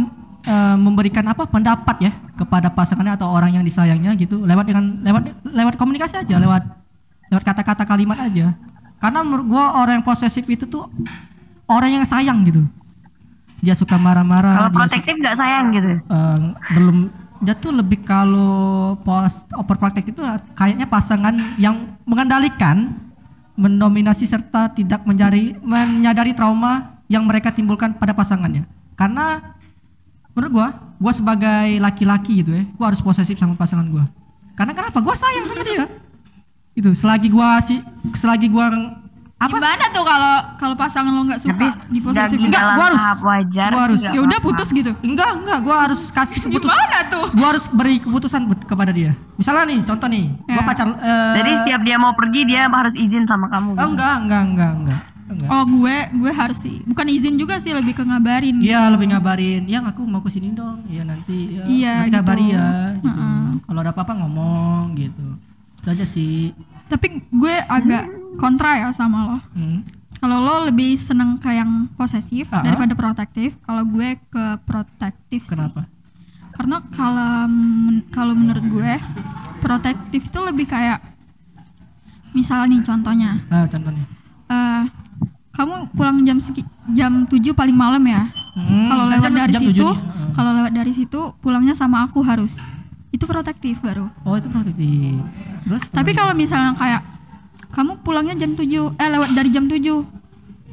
eh, 0.47 0.77
memberikan 0.79 1.27
apa 1.27 1.51
pendapat 1.51 1.99
ya 1.99 2.13
kepada 2.39 2.71
pasangannya 2.71 3.19
atau 3.19 3.27
orang 3.27 3.59
yang 3.59 3.67
disayangnya 3.67 4.15
gitu. 4.15 4.47
Lewat 4.47 4.63
dengan 4.71 5.03
lewat 5.03 5.23
lewat 5.43 5.75
komunikasi 5.75 6.23
aja 6.23 6.39
lewat 6.39 6.63
lewat 7.35 7.43
kata-kata 7.43 7.83
kalimat 7.83 8.23
aja. 8.23 8.55
Karena 9.03 9.27
menurut 9.27 9.51
gua 9.51 9.83
orang 9.83 9.99
yang 9.99 10.07
posesif 10.07 10.47
itu 10.47 10.63
tuh 10.63 10.87
orang 11.67 11.91
yang 11.91 12.07
sayang 12.07 12.39
gitu. 12.47 12.63
Dia 13.59 13.75
suka 13.75 13.99
marah-marah 13.99 14.71
Kalau 14.71 14.71
protektif 14.71 15.19
nggak 15.19 15.35
sayang 15.35 15.75
gitu. 15.75 15.91
eh, 16.07 16.39
belum 16.79 17.18
dia 17.39 17.55
tuh 17.55 17.71
lebih 17.71 18.03
kalau 18.03 18.99
post 19.07 19.47
overprotective 19.55 20.15
itu 20.15 20.23
kayaknya 20.59 20.91
pasangan 20.91 21.35
yang 21.55 21.99
mengendalikan 22.03 22.99
mendominasi 23.59 24.27
serta 24.27 24.71
tidak 24.71 25.03
mencari 25.03 25.55
menyadari 25.63 26.35
trauma 26.35 27.03
yang 27.11 27.27
mereka 27.27 27.51
timbulkan 27.51 27.95
pada 27.99 28.15
pasangannya. 28.15 28.67
Karena 28.95 29.55
menurut 30.35 30.51
gua 30.55 30.69
gua 30.99 31.13
sebagai 31.15 31.79
laki-laki 31.83 32.43
gitu 32.43 32.55
ya 32.55 32.63
gua 32.79 32.95
harus 32.95 33.03
posesif 33.03 33.39
sama 33.39 33.55
pasangan 33.59 33.87
gua. 33.91 34.07
Karena 34.55 34.75
kenapa? 34.75 34.99
Gua 35.03 35.15
sayang 35.15 35.47
sama 35.47 35.63
dia. 35.63 35.87
Itu 36.75 36.91
selagi 36.95 37.31
gua 37.31 37.59
sih 37.63 37.83
selagi 38.15 38.47
gua 38.47 38.71
apa 39.39 39.55
Gimana 39.55 39.87
tuh 39.89 40.03
kalau 40.03 40.35
kalau 40.59 40.75
pasangan 40.75 41.15
lo 41.15 41.23
nggak 41.23 41.39
suka 41.39 41.63
di 41.89 42.03
posesif? 42.03 42.43
dalam 42.43 42.51
Enggak, 42.51 42.75
gua 42.75 42.87
harus- 42.91 43.23
wajar. 43.23 43.71
gua 43.71 43.83
harus- 43.87 44.03
Ya 44.05 44.19
udah 44.19 44.39
putus 44.43 44.69
gitu. 44.69 44.91
enggak 45.01 45.31
enggak 45.33 45.59
gua 45.63 45.77
harus 45.87 46.11
kasih 46.11 46.43
keputusan 46.45 46.75
Gimana 46.75 46.99
tuh? 47.07 47.27
gua 47.33 47.47
harus 47.49 47.71
beri 47.71 47.97
keputusan 47.99 48.41
kepada 48.67 48.91
dia 48.91 49.15
misalnya 49.35 49.71
nih 49.71 49.81
contoh 49.81 50.09
nih 50.09 50.27
gua 50.43 50.59
Ya. 50.59 50.67
pacar 50.67 50.87
eh, 50.91 51.35
Jadi 51.39 51.51
setiap 51.57 51.81
dia 51.83 51.97
mau 51.97 52.13
pergi 52.13 52.41
dia 52.45 52.67
harus 52.67 52.95
izin 52.95 53.25
sama 53.25 53.47
kamu. 53.47 53.73
gitu. 53.73 53.87
enggak 53.87 54.15
enggak 54.21 54.43
enggak 54.45 54.73
enggak 54.75 55.01
enggak 55.29 55.49
Oh 55.49 55.63
gue 55.63 55.97
gue 56.17 56.33
harus 56.33 56.59
sih 56.59 56.81
bukan 56.83 57.07
izin 57.07 57.37
juga 57.37 57.57
sih 57.57 57.71
lebih 57.71 57.93
ke 57.93 58.01
ngabarin. 58.01 58.59
Iya 58.59 58.89
lebih 58.89 59.13
ngabarin, 59.13 59.69
yang 59.69 59.85
aku 59.85 60.01
mau 60.03 60.19
ke 60.19 60.33
sini 60.33 60.51
dong. 60.51 60.89
Iya 60.89 61.05
nanti, 61.05 61.53
ya, 61.53 61.63
Iya, 61.63 61.93
nanti 61.95 62.09
gitu. 62.09 62.17
kabari 62.17 62.47
ya. 62.49 62.67
Gitu. 62.97 63.23
Kalau 63.61 63.79
ada 63.79 63.93
apa-apa 63.93 64.13
ngomong 64.17 64.97
gitu. 64.97 65.37
Itu 65.77 65.87
aja 65.87 66.03
sih. 66.03 66.57
Tapi 66.89 67.29
gue 67.29 67.55
agak 67.61 68.09
kontra 68.39 68.79
ya 68.79 68.89
sama 68.91 69.19
lo. 69.27 69.39
Hmm. 69.53 69.83
Kalau 70.17 70.39
lo 70.39 70.67
lebih 70.67 70.95
seneng 70.95 71.37
ke 71.37 71.53
yang 71.53 71.87
posesif 71.93 72.51
Ah. 72.51 72.63
daripada 72.63 72.95
protektif, 72.95 73.55
kalau 73.61 73.83
gue 73.85 74.19
ke 74.25 74.45
protektif 74.65 75.45
sih. 75.45 75.53
Kenapa? 75.53 75.87
Karena 76.51 76.79
kalau 76.89 77.47
kalau 78.09 78.33
menurut 78.33 78.65
gue 78.65 78.93
protektif 79.59 80.23
itu 80.25 80.39
lebih 80.41 80.67
kayak 80.67 80.99
misal 82.33 82.67
nih 82.67 82.81
contohnya, 82.81 83.39
Ah, 83.47 83.63
contohnya. 83.65 84.05
eh, 84.49 84.83
kamu 85.53 85.75
pulang 85.93 86.23
jam 86.23 86.39
seki, 86.39 86.63
jam 86.93 87.27
7 87.27 87.51
paling 87.53 87.75
malam 87.75 88.03
ya. 88.03 88.27
Hmm, 88.55 88.87
kalau 88.89 89.05
lewat 89.07 89.31
dari 89.37 89.55
situ. 89.57 89.87
Ah. 89.87 90.31
kalau 90.35 90.51
lewat 90.53 90.73
dari 90.73 90.93
situ 90.93 91.21
pulangnya 91.39 91.75
sama 91.75 92.03
aku 92.03 92.23
harus. 92.23 92.63
Itu 93.09 93.27
protektif 93.27 93.79
baru. 93.81 94.07
Oh 94.23 94.35
itu 94.35 94.47
protektif. 94.47 95.19
Terus? 95.63 95.83
Tapi 95.89 96.11
kalau 96.13 96.31
misalnya 96.33 96.75
kayak 96.75 97.03
kamu 97.79 98.03
pulangnya 98.03 98.35
jam 98.35 98.59
7, 98.59 98.67
eh 98.99 99.09
lewat 99.15 99.39
dari 99.39 99.55
jam 99.55 99.71
7. 99.71 99.79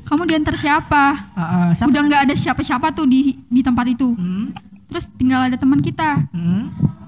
Kamu 0.10 0.26
diantar 0.26 0.58
siapa? 0.58 1.30
Ah, 1.38 1.42
ah, 1.42 1.70
siapa? 1.70 1.94
Udah 1.94 2.02
nggak 2.02 2.22
ada 2.26 2.34
siapa-siapa 2.34 2.90
tuh 2.98 3.06
di 3.06 3.38
di 3.46 3.62
tempat 3.62 3.86
itu. 3.86 4.18
Hmm, 4.18 4.50
Terus 4.90 5.06
tinggal 5.14 5.46
ada 5.46 5.58
teman 5.58 5.82
kita 5.82 6.30
hmm. 6.34 6.64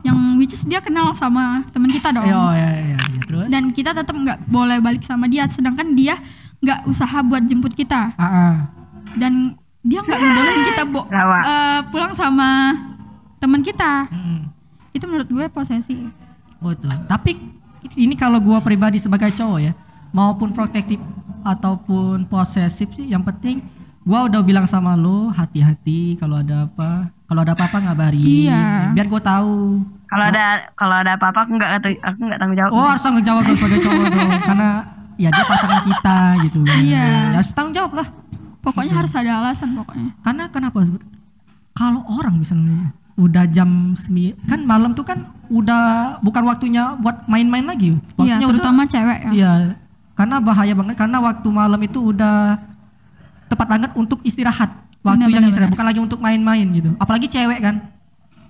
yang 0.05 0.17
which 0.37 0.53
is 0.53 0.65
dia 0.65 0.81
kenal 0.81 1.13
sama 1.17 1.65
teman 1.73 1.89
kita 1.89 2.13
dong. 2.13 2.25
Oh 2.25 2.53
ya, 2.53 2.69
ya, 2.77 2.93
ya. 2.93 2.97
Terus? 3.25 3.49
Dan 3.49 3.73
kita 3.73 3.97
tetap 3.97 4.13
nggak 4.13 4.45
boleh 4.45 4.77
balik 4.81 5.01
sama 5.01 5.25
dia 5.25 5.49
sedangkan 5.49 5.97
dia 5.97 6.17
nggak 6.61 6.89
usaha 6.89 7.21
buat 7.21 7.45
jemput 7.45 7.73
kita 7.77 8.17
Ah, 8.17 8.25
ah. 8.25 8.53
dan 9.13 9.53
dia 9.85 10.01
nggak 10.01 10.17
ngebolehin 10.17 10.63
kita 10.73 10.83
bo- 10.89 11.09
eh, 11.09 11.79
pulang 11.89 12.13
sama 12.13 12.73
teman 13.37 13.61
kita. 13.61 14.09
Hmm. 14.09 14.49
Itu 14.93 15.05
menurut 15.05 15.29
gue 15.29 15.45
posesi. 15.53 16.01
Oh 16.65 16.73
itu. 16.73 16.89
Tapi 17.05 17.57
ini 17.95 18.17
kalau 18.17 18.41
gua 18.41 18.59
pribadi 18.59 18.99
sebagai 18.99 19.31
cowok 19.31 19.59
ya, 19.61 19.71
maupun 20.11 20.51
protektif 20.51 20.99
ataupun 21.41 22.25
posesif 22.25 22.91
sih, 22.91 23.07
yang 23.07 23.23
penting 23.23 23.63
gua 24.03 24.27
udah 24.27 24.39
bilang 24.41 24.63
sama 24.63 24.95
lo 24.95 25.31
hati-hati 25.31 26.15
kalau 26.15 26.39
ada 26.39 26.67
apa, 26.67 27.11
kalau 27.25 27.43
ada 27.43 27.53
apa-apa 27.53 27.77
ngabarin, 27.83 28.23
Iya. 28.47 28.91
biar 28.95 29.07
gua 29.07 29.21
tahu. 29.21 29.83
Kalau 30.07 30.23
ada 30.23 30.71
kalau 30.73 30.95
ada 30.95 31.11
apa-apa 31.19 31.39
aku 31.43 31.51
nggak 31.59 31.71
aku 31.99 32.19
nggak 32.23 32.39
tanggung 32.39 32.57
jawab. 32.57 32.71
Oh 32.71 32.87
harus 32.87 33.03
tanggung 33.03 33.25
jawab 33.25 33.43
dong 33.43 33.57
sebagai 33.59 33.79
cowok 33.83 34.05
dong, 34.07 34.29
karena 34.49 34.69
ya 35.19 35.29
dia 35.33 35.45
pasangan 35.45 35.81
kita 35.83 36.17
gitu. 36.47 36.59
Iya. 36.63 37.03
Ya, 37.03 37.35
harus 37.35 37.51
tanggung 37.51 37.75
jawab 37.75 37.91
lah. 37.99 38.07
Pokoknya 38.63 38.93
harus 38.95 39.11
ada 39.15 39.31
alasan 39.39 39.75
pokoknya. 39.75 40.11
Karena 40.23 40.43
kenapa? 40.47 40.83
Kalau 41.71 42.01
orang 42.09 42.39
misalnya 42.39 42.91
udah 43.17 43.49
jam 43.49 43.97
semi 43.97 44.29
kan 44.45 44.61
malam 44.61 44.93
tuh 44.93 45.01
kan 45.01 45.25
udah 45.49 46.17
bukan 46.21 46.43
waktunya 46.45 46.93
buat 47.01 47.25
main-main 47.25 47.65
lagi. 47.65 47.97
Iya, 47.97 48.13
Waktunya 48.15 48.45
udah 48.45 48.51
terutama 48.61 48.81
cewek 48.85 49.19
ya. 49.19 49.31
Iya, 49.33 49.51
karena 50.17 50.41
bahaya 50.41 50.73
banget 50.73 50.97
karena 50.97 51.21
waktu 51.21 51.47
malam 51.47 51.77
itu 51.79 52.09
udah 52.09 52.57
tepat 53.47 53.67
banget 53.69 53.91
untuk 53.93 54.19
istirahat. 54.25 54.73
Waktu 54.99 55.23
Benar, 55.23 55.29
yang 55.29 55.45
benar, 55.45 55.49
istirahat 55.53 55.69
benar. 55.69 55.75
bukan 55.77 55.87
lagi 55.87 55.99
untuk 56.01 56.19
main-main 56.19 56.67
gitu. 56.73 56.89
Apalagi 56.97 57.29
cewek 57.29 57.61
kan. 57.61 57.75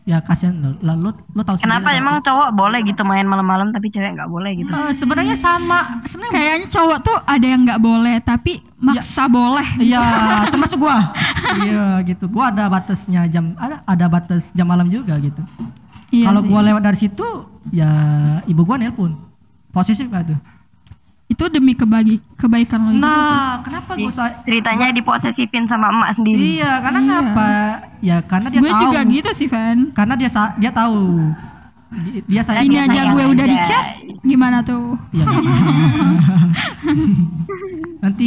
Ya 0.08 0.24
kasihan 0.24 0.56
lo, 0.56 0.72
lo, 0.80 1.12
lo, 1.12 1.42
tahu 1.44 1.60
Kenapa 1.60 1.92
sendiri. 1.92 2.00
emang 2.00 2.24
cowok 2.24 2.56
boleh 2.56 2.80
gitu 2.88 3.04
main 3.04 3.28
malam-malam 3.28 3.76
tapi 3.76 3.92
cewek 3.92 4.16
nggak 4.16 4.32
boleh 4.32 4.56
gitu? 4.56 4.72
Eh, 4.72 4.96
sebenarnya 4.96 5.36
sama, 5.36 6.00
sebenarnya 6.08 6.32
Kayaknya 6.32 6.68
cowok 6.72 7.00
tuh 7.04 7.18
ada 7.28 7.44
yang 7.44 7.62
nggak 7.68 7.82
boleh 7.84 8.16
tapi 8.24 8.64
maksa 8.80 9.28
boleh. 9.28 9.68
Iya, 9.78 10.00
termasuk 10.56 10.80
gua. 10.80 11.12
iya 11.60 12.00
gitu. 12.08 12.32
Gua 12.32 12.48
ada 12.48 12.72
batasnya 12.72 13.28
jam 13.28 13.52
ada 13.60 13.84
ada 13.84 14.06
batas 14.08 14.56
jam 14.56 14.64
malam 14.64 14.88
juga 14.88 15.20
gitu. 15.20 15.44
Iya 16.08 16.32
Kalau 16.32 16.40
gua 16.40 16.64
lewat 16.64 16.88
dari 16.88 16.96
situ 16.96 17.28
ya 17.76 17.92
ibu 18.48 18.64
gua 18.64 18.80
nelpon. 18.80 19.12
Posesif 19.76 20.08
gak 20.08 20.32
tuh? 20.32 20.40
Itu 21.28 21.44
demi 21.48 21.72
kebagi 21.72 22.24
kebaikan 22.34 22.80
lo 22.82 22.90
itu. 22.90 23.00
Nah, 23.00 23.60
kenapa 23.60 23.94
gua 23.94 24.08
sa- 24.10 24.40
Ceritanya 24.42 24.90
diposesifin 24.90 25.64
sama 25.64 25.92
emak 25.92 26.12
sendiri. 26.14 26.40
Iya, 26.56 26.80
karena 26.80 27.00
ngapa? 27.02 27.52
Ya 28.00 28.18
karena 28.22 28.48
dia 28.48 28.60
gue 28.60 28.70
tahu. 28.70 28.82
juga 28.82 29.00
gitu 29.06 29.30
sih 29.32 29.46
Van. 29.46 29.92
Karena 29.92 30.16
dia 30.16 30.28
sa- 30.28 30.56
dia 30.56 30.72
tahu. 30.72 31.36
Di- 31.88 32.24
Dia 32.26 32.42
sayang 32.42 32.64
Ini 32.66 32.78
sama 32.78 32.88
aja 32.90 33.02
gue 33.10 33.24
udah 33.28 33.46
aja. 33.46 33.54
di 33.54 33.58
chat. 33.62 33.86
Gimana 34.22 34.60
tuh? 34.62 34.96
Iya. 35.10 35.24
apa-apa. 35.24 35.52
Nanti 38.04 38.26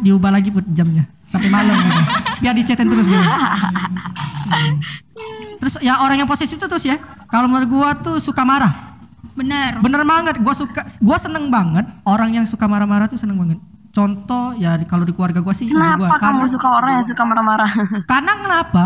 diubah 0.00 0.30
lagi 0.30 0.48
buat 0.50 0.64
jamnya 0.68 1.04
sampai 1.22 1.48
malam 1.48 1.72
gitu. 1.74 2.00
Biar 2.38 2.52
dicetin 2.52 2.86
terus 2.86 3.06
gitu. 3.06 3.20
Terus 5.56 5.74
ya 5.80 5.98
orang 5.98 6.20
yang 6.20 6.28
posesif 6.28 6.54
itu 6.54 6.66
terus 6.66 6.84
ya. 6.84 7.00
Kalau 7.26 7.48
menurut 7.48 7.66
gua 7.66 7.88
tuh 7.96 8.16
suka 8.16 8.44
marah. 8.44 8.85
Bener. 9.34 9.80
Bener 9.82 10.02
banget. 10.06 10.38
Gua 10.38 10.54
suka 10.54 10.86
gua 11.02 11.18
seneng 11.18 11.50
banget 11.50 11.88
orang 12.06 12.36
yang 12.36 12.46
suka 12.46 12.68
marah-marah 12.70 13.10
tuh 13.10 13.18
seneng 13.18 13.40
banget. 13.40 13.58
Contoh 13.90 14.52
ya 14.60 14.76
kalau 14.84 15.08
di 15.08 15.16
keluarga 15.16 15.40
gua 15.40 15.56
sih 15.56 15.72
ibu 15.72 15.80
Kenapa 15.80 15.98
gua 15.98 16.08
kamu 16.20 16.20
karena 16.20 16.54
suka 16.54 16.68
orang 16.68 16.90
yang 17.00 17.06
suka 17.08 17.22
marah-marah? 17.24 17.70
karena 18.12 18.32
kenapa? 18.38 18.84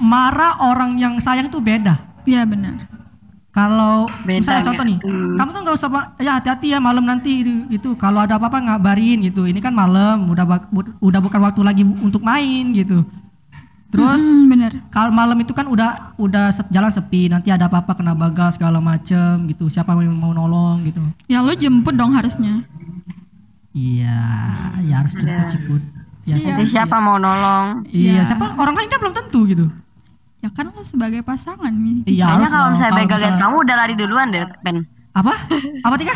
Marah 0.00 0.52
orang 0.64 0.96
yang 0.96 1.14
sayang 1.20 1.52
tuh 1.52 1.60
beda. 1.60 1.94
Iya 2.24 2.48
benar. 2.48 3.00
Kalau 3.50 4.06
misalnya 4.22 4.62
contoh 4.62 4.86
nih, 4.86 5.02
gitu. 5.02 5.34
kamu 5.34 5.50
tuh 5.50 5.60
nggak 5.66 5.74
usah 5.74 5.90
ya 6.22 6.38
hati-hati 6.38 6.70
ya 6.70 6.78
malam 6.78 7.02
nanti 7.02 7.42
itu 7.66 7.98
kalau 7.98 8.22
ada 8.22 8.38
apa-apa 8.38 8.62
ngabarin 8.62 9.26
gitu. 9.26 9.42
Ini 9.42 9.58
kan 9.58 9.74
malam, 9.74 10.30
udah 10.30 10.46
udah 11.02 11.20
bukan 11.20 11.40
waktu 11.42 11.60
lagi 11.66 11.82
untuk 11.82 12.22
main 12.22 12.70
gitu. 12.70 13.02
Terus 13.90 14.22
Hmm, 14.24 14.46
bener. 14.46 14.72
kalau 14.88 15.10
malam 15.10 15.34
itu 15.36 15.50
kan 15.50 15.66
udah 15.66 16.14
udah 16.16 16.48
sep- 16.48 16.70
jalan 16.70 16.88
sepi, 16.88 17.26
nanti 17.26 17.50
ada 17.50 17.66
apa-apa 17.66 17.92
kena 17.92 18.14
bagal 18.14 18.50
segala 18.50 18.78
macem 18.78 19.44
gitu. 19.46 19.66
Siapa 19.66 19.92
yang 19.96 20.14
mau 20.14 20.30
nolong 20.30 20.82
gitu? 20.84 21.02
Ya 21.26 21.38
lo 21.38 21.50
jemput 21.52 21.92
dong 21.92 22.10
harusnya. 22.12 22.62
Iya, 23.70 24.18
ya 24.80 24.94
harus 24.96 25.14
jemput 25.14 25.46
ciput. 25.48 25.82
Ya, 26.22 26.34
Iya. 26.36 26.46
Jadi 26.52 26.64
siapa 26.68 26.96
mau 26.98 27.16
nolong? 27.16 27.82
iya, 27.88 28.18
Iya. 28.18 28.22
siapa 28.24 28.54
orang 28.54 28.74
lain 28.74 28.88
kan 28.88 28.98
belum 28.98 29.14
tentu 29.16 29.40
gitu. 29.44 29.66
Ya 30.38 30.48
kan 30.48 30.68
lo 30.68 30.80
sebagai 30.80 31.20
pasangan. 31.20 31.70
Mi. 31.70 32.02
Iya 32.04 32.30
Kayaknya 32.30 32.48
kalau 32.48 32.68
misalnya 32.68 32.86
Kalau 32.88 33.00
begal 33.00 33.18
lihat 33.18 33.26
misalnya- 33.28 33.42
kamu 33.42 33.56
udah 33.60 33.76
lari 33.76 33.94
duluan 33.94 34.26
deh, 34.28 34.42
Ben. 34.60 34.76
apa? 35.12 35.32
Apa 35.86 35.94
Tika? 35.96 36.14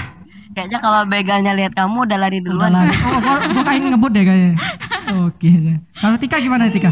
Kayaknya 0.55 0.79
kalau 0.79 1.01
begalnya 1.05 1.53
lihat 1.53 1.73
kamu 1.75 1.97
udah 2.01 2.19
lari 2.21 2.39
Udah 2.39 2.47
duluan. 2.49 2.71
lari. 2.73 2.95
Oh, 2.95 3.19
gua, 3.19 3.37
gua 3.53 3.65
kayak 3.65 3.81
ngebut 3.85 4.11
deh 4.13 4.25
kayaknya. 4.25 4.53
Oke. 5.27 5.51
Kalau 5.93 6.17
Tika 6.17 6.37
gimana 6.39 6.71
Tika? 6.71 6.91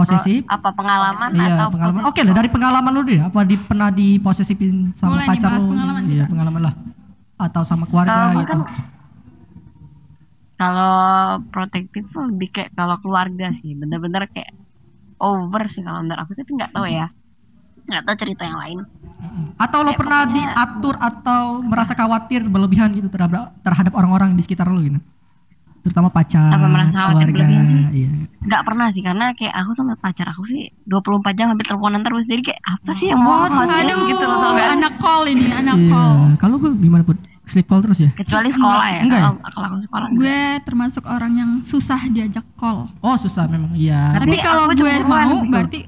Posesif? 0.00 0.40
Apa 0.46 0.68
pengalaman 0.70 1.28
Iya, 1.30 1.54
atau 1.54 1.68
pengalaman. 1.70 2.00
Oke 2.04 2.20
lah, 2.20 2.34
dari 2.34 2.48
pengalaman 2.48 2.90
lu 2.90 3.02
deh. 3.02 3.20
Apa 3.20 3.40
di 3.42 3.56
pernah 3.56 3.88
diposesifin 3.88 4.90
sama 4.92 5.14
Boleh 5.14 5.24
nih, 5.24 5.30
pacar 5.30 5.50
lu? 5.54 5.64
pengalaman 5.68 6.02
Iya, 6.06 6.24
pengalaman 6.24 6.60
lah. 6.62 6.74
Atau 7.36 7.62
sama 7.62 7.84
keluarga 7.84 8.12
Kalau 8.12 8.32
gua 8.32 8.42
gitu. 8.42 8.60
kan 8.60 8.68
kalau 10.54 10.96
protektif 11.48 12.04
tuh 12.06 12.28
lebih 12.28 12.48
kayak 12.50 12.70
kalau 12.74 13.00
keluarga 13.00 13.48
sih, 13.54 13.72
bener-bener 13.72 14.28
kayak 14.28 14.52
over 15.16 15.64
sih 15.66 15.80
kalau 15.80 16.00
menurut 16.00 16.20
aku 16.20 16.32
tapi 16.34 16.50
nggak 16.50 16.70
tahu 16.70 16.86
ya. 16.86 17.08
nggak 17.80 18.06
tahu 18.06 18.16
cerita 18.18 18.46
yang 18.46 18.54
lain 18.56 18.78
Atau 19.58 19.82
lo 19.82 19.90
Kayak 19.90 19.98
pernah 19.98 20.20
pokoknya- 20.22 20.36
diatur 20.54 20.94
atau 20.96 21.42
merasa 21.60 21.92
khawatir 21.92 22.46
berlebihan 22.46 22.92
gitu 22.92 23.08
terhadap 23.08 23.50
terhadap 23.60 23.92
orang-orang 23.92 24.30
di 24.32 24.40
sekitar 24.40 24.70
lo 24.70 24.78
gitu? 24.78 25.00
Terutama 25.80 26.08
pacar, 26.08 26.50
Apa 26.50 26.66
merasa 26.66 26.92
khawatir 26.94 27.28
keluarga, 27.28 27.40
berlebihan 27.40 27.64
sih? 27.66 27.82
iya. 27.96 28.10
nggak 28.40 28.62
pernah 28.62 28.86
sih 28.88 29.00
karena 29.00 29.26
kayak 29.32 29.54
aku 29.54 29.70
sama 29.72 29.92
pacar 29.94 30.26
aku 30.28 30.44
sih 30.44 30.68
24 30.84 31.32
jam 31.34 31.46
hampir 31.48 31.64
teleponan 31.66 32.00
terus 32.00 32.24
jadi 32.24 32.40
kayak 32.42 32.60
apa 32.62 32.90
sih 32.92 33.08
yang 33.08 33.18
mau 33.18 33.44
Aduh, 33.44 34.00
gitu 34.06 34.20
loh 34.22 34.38
tau 34.38 34.56
anak 34.56 34.94
call 34.96 35.22
ini, 35.26 35.46
anak 35.50 35.76
Iya. 35.78 35.88
call. 35.88 36.14
Kalau 36.36 36.56
gue 36.56 36.70
gimana 36.74 37.00
put? 37.02 37.16
Sleep 37.42 37.64
call 37.64 37.80
terus 37.80 37.98
ya? 37.98 38.10
kecuali 38.14 38.46
sekolah 38.46 38.86
ya 38.88 39.00
Enggak 39.02 39.20
kalau 39.20 39.34
kalau 39.50 39.66
aku 39.66 39.78
sekolah 39.82 40.06
enggak. 40.06 40.20
Gue 40.20 40.38
termasuk 40.62 41.04
orang 41.04 41.32
yang 41.34 41.50
susah 41.60 42.00
diajak 42.06 42.44
call. 42.54 42.86
Oh 43.00 43.16
susah 43.16 43.44
memang, 43.44 43.72
iya. 43.74 44.14
Tapi 44.14 44.22
Tapi 44.22 44.36
kalau 44.38 44.64
gue 44.70 44.94
mau 45.02 45.34
gitu. 45.34 45.50
berarti 45.50 45.80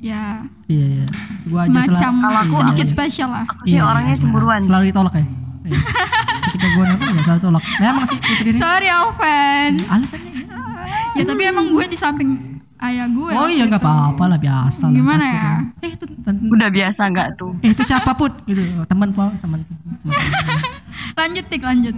ya 0.00 0.40
Iya, 0.64 0.84
iya. 0.94 1.06
Gua 1.44 1.60
aja 1.60 1.76
semacam 1.76 1.92
selalu, 1.92 2.24
Kalau 2.24 2.40
aku- 2.40 2.58
sedikit 2.58 2.86
spesial 2.88 3.28
lah. 3.30 3.44
aku 3.44 3.62
sih 3.66 3.76
orangnya 3.78 4.16
cemburuan 4.16 4.58
Selalu 4.58 4.84
ditolak 4.88 5.14
ya. 5.14 5.26
Iya. 5.64 5.80
Ketika 6.44 6.66
gue 6.76 6.84
nelfon 6.84 7.12
ya 7.16 7.22
selalu 7.24 7.40
tolak. 7.40 7.62
Memang 7.80 8.04
sih 8.04 8.18
Putri 8.20 8.48
ini 8.52 8.60
Sorry 8.60 8.88
Alvan. 8.92 9.70
alasannya. 9.88 10.32
ya. 10.32 10.44
Ya 11.16 11.22
tapi 11.24 11.42
emang 11.48 11.72
gue 11.72 11.84
di 11.88 11.96
samping 11.96 12.60
ayah 12.84 13.08
gue. 13.08 13.32
Oh 13.32 13.48
iya 13.48 13.64
nggak 13.64 13.80
gitu. 13.80 13.88
apa-apa 13.88 14.24
lah 14.28 14.38
biasa 14.38 14.92
lah. 14.92 14.96
Gimana 15.00 15.24
ya? 15.24 15.50
Eh 15.80 15.90
itu 15.96 16.04
udah 16.52 16.68
biasa 16.68 17.00
nggak 17.08 17.28
tuh 17.40 17.52
eh 17.64 17.72
itu 17.72 17.82
siapa 17.84 18.12
put 18.12 18.32
gitu 18.44 18.60
teman 18.84 19.10
po 19.16 19.32
teman. 19.40 19.64
Lanjut 21.18 21.44
tik 21.48 21.62
lanjut. 21.64 21.96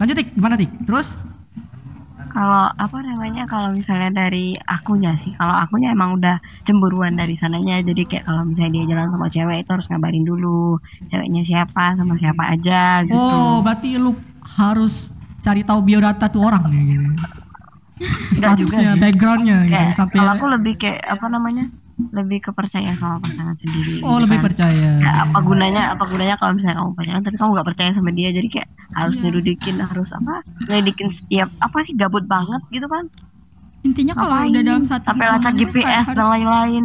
Lanjut 0.00 0.16
tik 0.18 0.28
gimana 0.34 0.54
tik? 0.58 0.70
Terus 0.82 1.22
kalau 2.30 2.70
apa 2.70 2.98
namanya 3.02 3.44
kalau 3.50 3.74
misalnya 3.74 4.26
dari 4.26 4.54
akunya 4.64 5.18
sih 5.18 5.34
kalau 5.34 5.52
akunya 5.52 5.90
emang 5.90 6.16
udah 6.16 6.38
cemburuan 6.62 7.18
dari 7.18 7.34
sananya 7.34 7.82
jadi 7.82 8.06
kayak 8.06 8.24
kalau 8.24 8.46
misalnya 8.46 8.80
dia 8.80 8.84
jalan 8.94 9.10
sama 9.10 9.26
cewek 9.26 9.66
itu 9.66 9.70
harus 9.74 9.86
ngabarin 9.90 10.24
dulu 10.24 10.78
ceweknya 11.10 11.42
siapa 11.42 11.98
sama 11.98 12.14
siapa 12.16 12.42
aja 12.54 13.02
gitu 13.02 13.18
oh 13.18 13.58
berarti 13.60 13.98
lu 13.98 14.14
harus 14.56 15.10
cari 15.40 15.64
tahu 15.64 15.80
biodata 15.82 16.28
tuh 16.28 16.44
orang 16.44 16.68
nih 16.68 16.82
gitu. 16.96 17.08
Statusnya, 18.32 18.96
backgroundnya 18.96 19.68
gitu 19.68 19.86
sampai 19.92 20.24
kalau 20.24 20.32
aku 20.36 20.46
lebih 20.48 20.74
kayak 20.80 21.04
apa 21.04 21.26
namanya 21.28 21.68
lebih 22.00 22.40
kepercayaan 22.48 22.96
sama 22.96 23.20
pasangan 23.20 23.52
sendiri 23.60 24.00
oh 24.00 24.16
gitu 24.16 24.24
lebih 24.24 24.38
kan. 24.40 24.44
percaya. 24.48 24.90
Kayak 25.04 25.18
apa 25.28 25.38
gunanya 25.44 25.82
apa 25.92 26.04
gunanya 26.08 26.34
kalau 26.40 26.52
misalnya 26.56 26.76
kamu 26.80 26.92
pacaran 26.96 27.22
tapi 27.24 27.36
kamu 27.36 27.50
nggak 27.52 27.68
percaya 27.68 27.90
sama 27.92 28.10
dia 28.16 28.28
jadi 28.32 28.48
kayak 28.48 28.68
harus 28.92 29.14
Iya. 29.14 29.22
nyelidikin 29.24 29.76
harus 29.78 30.10
apa 30.10 30.34
nyelidikin 30.64 31.08
setiap 31.08 31.48
apa 31.56 31.78
sih 31.80 31.94
gabut 31.94 32.24
banget 32.24 32.62
gitu 32.68 32.86
kan 32.86 33.06
Intinya 33.80 34.12
kalau 34.12 34.36
Ngapain? 34.36 34.50
udah 34.50 34.62
dalam 34.62 34.84
satu 34.84 35.04
sampai 35.06 35.26
lacak 35.30 35.52
GPS 35.56 36.04
dan 36.06 36.16
harus, 36.16 36.30
lain-lain 36.30 36.84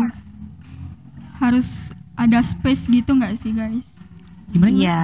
harus 1.36 1.70
ada 2.16 2.40
space 2.40 2.88
gitu 2.88 3.12
nggak 3.12 3.36
sih 3.36 3.52
guys? 3.52 4.00
Gimana? 4.48 4.72
gimana? 4.72 4.80
iya 4.80 5.04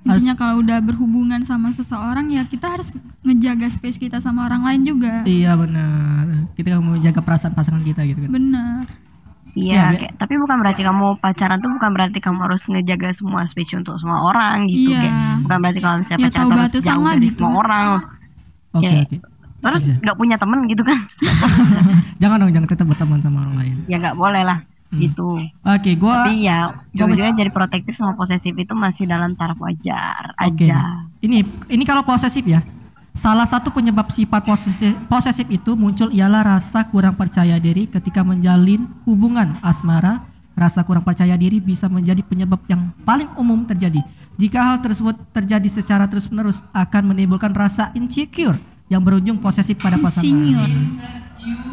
Intinya 0.00 0.34
kalau 0.34 0.64
udah 0.64 0.80
berhubungan 0.80 1.44
sama 1.44 1.68
seseorang 1.68 2.32
ya 2.32 2.40
kita 2.42 2.64
harus 2.70 2.96
ngejaga 3.20 3.68
space 3.68 4.00
kita 4.00 4.16
sama 4.18 4.48
orang 4.48 4.64
lain 4.64 4.80
juga. 4.86 5.20
Iya 5.22 5.52
benar. 5.52 6.48
Kita 6.56 6.80
mau 6.80 6.96
menjaga 6.96 7.20
perasaan 7.20 7.52
pasangan 7.52 7.84
kita 7.84 8.08
gitu 8.08 8.24
kan. 8.24 8.30
Benar. 8.32 8.88
Iya, 9.58 9.74
Ya, 9.74 9.84
kayak, 9.92 10.12
tapi 10.16 10.34
bukan 10.36 10.56
berarti 10.58 10.82
kamu 10.82 11.06
pacaran 11.18 11.58
tuh 11.58 11.70
bukan 11.70 11.90
berarti 11.90 12.18
kamu 12.18 12.38
harus 12.46 12.62
ngejaga 12.64 13.10
semua 13.10 13.42
space 13.44 13.74
untuk 13.74 13.98
semua 13.98 14.22
orang 14.22 14.70
gitu. 14.70 14.94
Iya. 14.94 15.00
Kayak, 15.02 15.14
bukan 15.42 15.58
berarti 15.58 15.80
kalau 15.80 15.96
misalnya 15.98 16.18
Ya, 16.18 16.26
pacaran 16.26 16.48
batasan 16.48 16.82
jauh 16.84 17.04
dari 17.04 17.20
gitu. 17.24 17.36
semua 17.36 17.52
orang. 17.58 17.84
Oke 18.70 18.86
oke. 19.02 19.16
Terus 19.58 19.82
nggak 19.98 20.16
punya 20.16 20.36
temen 20.38 20.58
gitu 20.64 20.82
kan? 20.86 20.98
Jangan 22.22 22.36
dong 22.38 22.52
jangan 22.52 22.68
tetap 22.68 22.86
berteman 22.86 23.18
sama 23.18 23.42
orang 23.42 23.56
lain. 23.58 23.76
ya 23.86 23.96
nggak 23.98 24.14
boleh 24.14 24.42
lah 24.46 24.58
gitu. 24.88 25.36
Oke, 25.66 26.00
gua 26.00 26.24
Tapi 26.24 26.48
ya, 26.48 26.72
gua 26.96 27.12
jujurnya 27.12 27.36
jadi 27.36 27.52
protektif 27.52 27.92
sama 27.92 28.16
posesif 28.16 28.56
itu 28.56 28.72
masih 28.72 29.04
dalam 29.04 29.36
taraf 29.36 29.60
wajar 29.60 30.32
Oke. 30.40 30.64
aja. 30.64 31.04
Ini 31.20 31.44
ini 31.68 31.84
kalau 31.84 32.00
posesif 32.00 32.40
ya. 32.42 32.64
Salah 33.18 33.50
satu 33.50 33.74
penyebab 33.74 34.14
sifat 34.14 34.46
posesif, 34.46 34.94
posesif 35.10 35.50
itu 35.50 35.74
muncul 35.74 36.06
ialah 36.14 36.54
rasa 36.54 36.86
kurang 36.86 37.18
percaya 37.18 37.58
diri 37.58 37.90
ketika 37.90 38.22
menjalin 38.22 38.86
hubungan 39.02 39.58
asmara. 39.58 40.22
Rasa 40.54 40.86
kurang 40.86 41.02
percaya 41.02 41.34
diri 41.34 41.58
bisa 41.58 41.90
menjadi 41.90 42.22
penyebab 42.22 42.62
yang 42.70 42.94
paling 43.02 43.26
umum 43.34 43.66
terjadi. 43.66 44.06
Jika 44.38 44.62
hal 44.62 44.78
tersebut 44.86 45.18
terjadi 45.34 45.66
secara 45.66 46.06
terus-menerus 46.06 46.62
akan 46.70 47.10
menimbulkan 47.10 47.50
rasa 47.58 47.90
insecure 47.98 48.54
yang 48.86 49.02
berujung 49.02 49.42
posesif 49.42 49.82
pada 49.82 49.98
pasangan. 49.98 50.38
Insecure. 50.38 51.18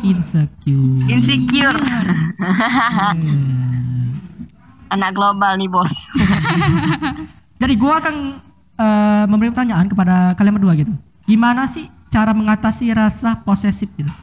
Insecure. 0.01 0.97
Insecure. 1.13 1.79
Anak 4.97 5.13
global 5.13 5.61
nih 5.61 5.69
bos. 5.69 5.93
Jadi 7.61 7.73
gua 7.77 8.01
akan 8.01 8.41
eh, 8.81 9.23
memberi 9.29 9.53
pertanyaan 9.53 9.85
kepada 9.85 10.33
kalian 10.33 10.57
berdua 10.57 10.73
gitu. 10.73 10.93
Gimana 11.25 11.65
sih 11.65 11.89
cara 12.13 12.31
mengatasi 12.31 12.93
rasa 12.93 13.41
posesif 13.41 13.89
gitu? 13.97 14.13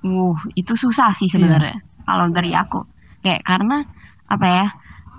Uh, 0.00 0.32
itu 0.56 0.72
susah 0.72 1.12
sih 1.12 1.28
sebenarnya. 1.28 1.82
Kalau 2.08 2.32
dari 2.32 2.56
aku, 2.56 2.80
kayak 3.20 3.44
karena 3.44 3.84
apa 4.30 4.46
ya? 4.48 4.66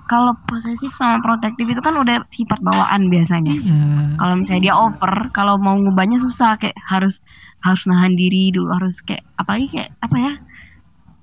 Kalau 0.09 0.35
posesif 0.43 0.91
sama 0.91 1.23
protektif 1.23 1.63
itu 1.71 1.79
kan 1.79 1.95
udah 1.95 2.27
sifat 2.33 2.59
bawaan 2.59 3.07
biasanya. 3.07 3.53
Iya. 3.53 3.79
Kalau 4.19 4.33
misalnya 4.35 4.63
dia 4.65 4.75
over, 4.75 5.31
kalau 5.31 5.55
mau 5.55 5.77
ngubahnya 5.79 6.19
susah, 6.19 6.59
kayak 6.59 6.75
harus 6.83 7.23
harus 7.63 7.87
nahan 7.87 8.19
diri 8.19 8.51
dulu, 8.51 8.75
harus 8.75 8.99
kayak 9.05 9.23
apalagi 9.39 9.71
kayak 9.71 9.89
apa 10.03 10.17
ya? 10.19 10.33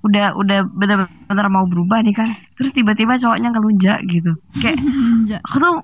Udah 0.07 0.27
udah 0.38 0.64
benar-benar 0.73 1.47
mau 1.53 1.68
berubah 1.68 2.01
nih 2.01 2.16
kan. 2.16 2.33
Terus 2.57 2.73
tiba-tiba 2.73 3.21
cowoknya 3.21 3.53
ngelunjak 3.53 3.99
gitu. 4.09 4.33
Kayak 4.57 4.81
aku 5.51 5.57
tuh 5.61 5.75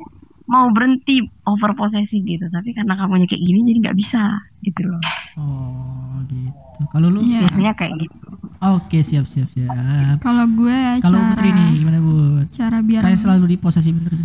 mau 0.45 0.69
berhenti 0.69 1.25
over 1.49 1.73
posesif 1.73 2.21
gitu, 2.21 2.45
tapi 2.53 2.77
karena 2.77 3.01
kamunya 3.01 3.25
kayak 3.25 3.41
gini 3.41 3.65
jadi 3.65 3.79
nggak 3.89 3.97
bisa 3.97 4.23
gitu 4.61 4.81
loh. 4.85 5.01
Oh 5.41 6.21
gitu. 6.29 6.81
Kalau 6.93 7.09
lu? 7.09 7.25
Iya. 7.25 7.49
Biasanya 7.49 7.73
kayak 7.77 7.95
gitu. 7.97 8.29
Oke 8.65 8.99
siap 9.05 9.25
siap 9.29 9.49
siap. 9.53 10.21
Kalau 10.21 10.45
gue 10.49 10.79
Kalau 11.05 11.21
cara 11.21 11.33
Putri 11.37 11.49
nih 11.53 11.69
gimana 11.85 11.99
bu? 12.01 12.45
cara 12.49 12.79
biar 12.81 13.03
Kayak 13.05 13.21
selalu 13.21 13.45
diposesifin 13.57 14.05
terus. 14.05 14.21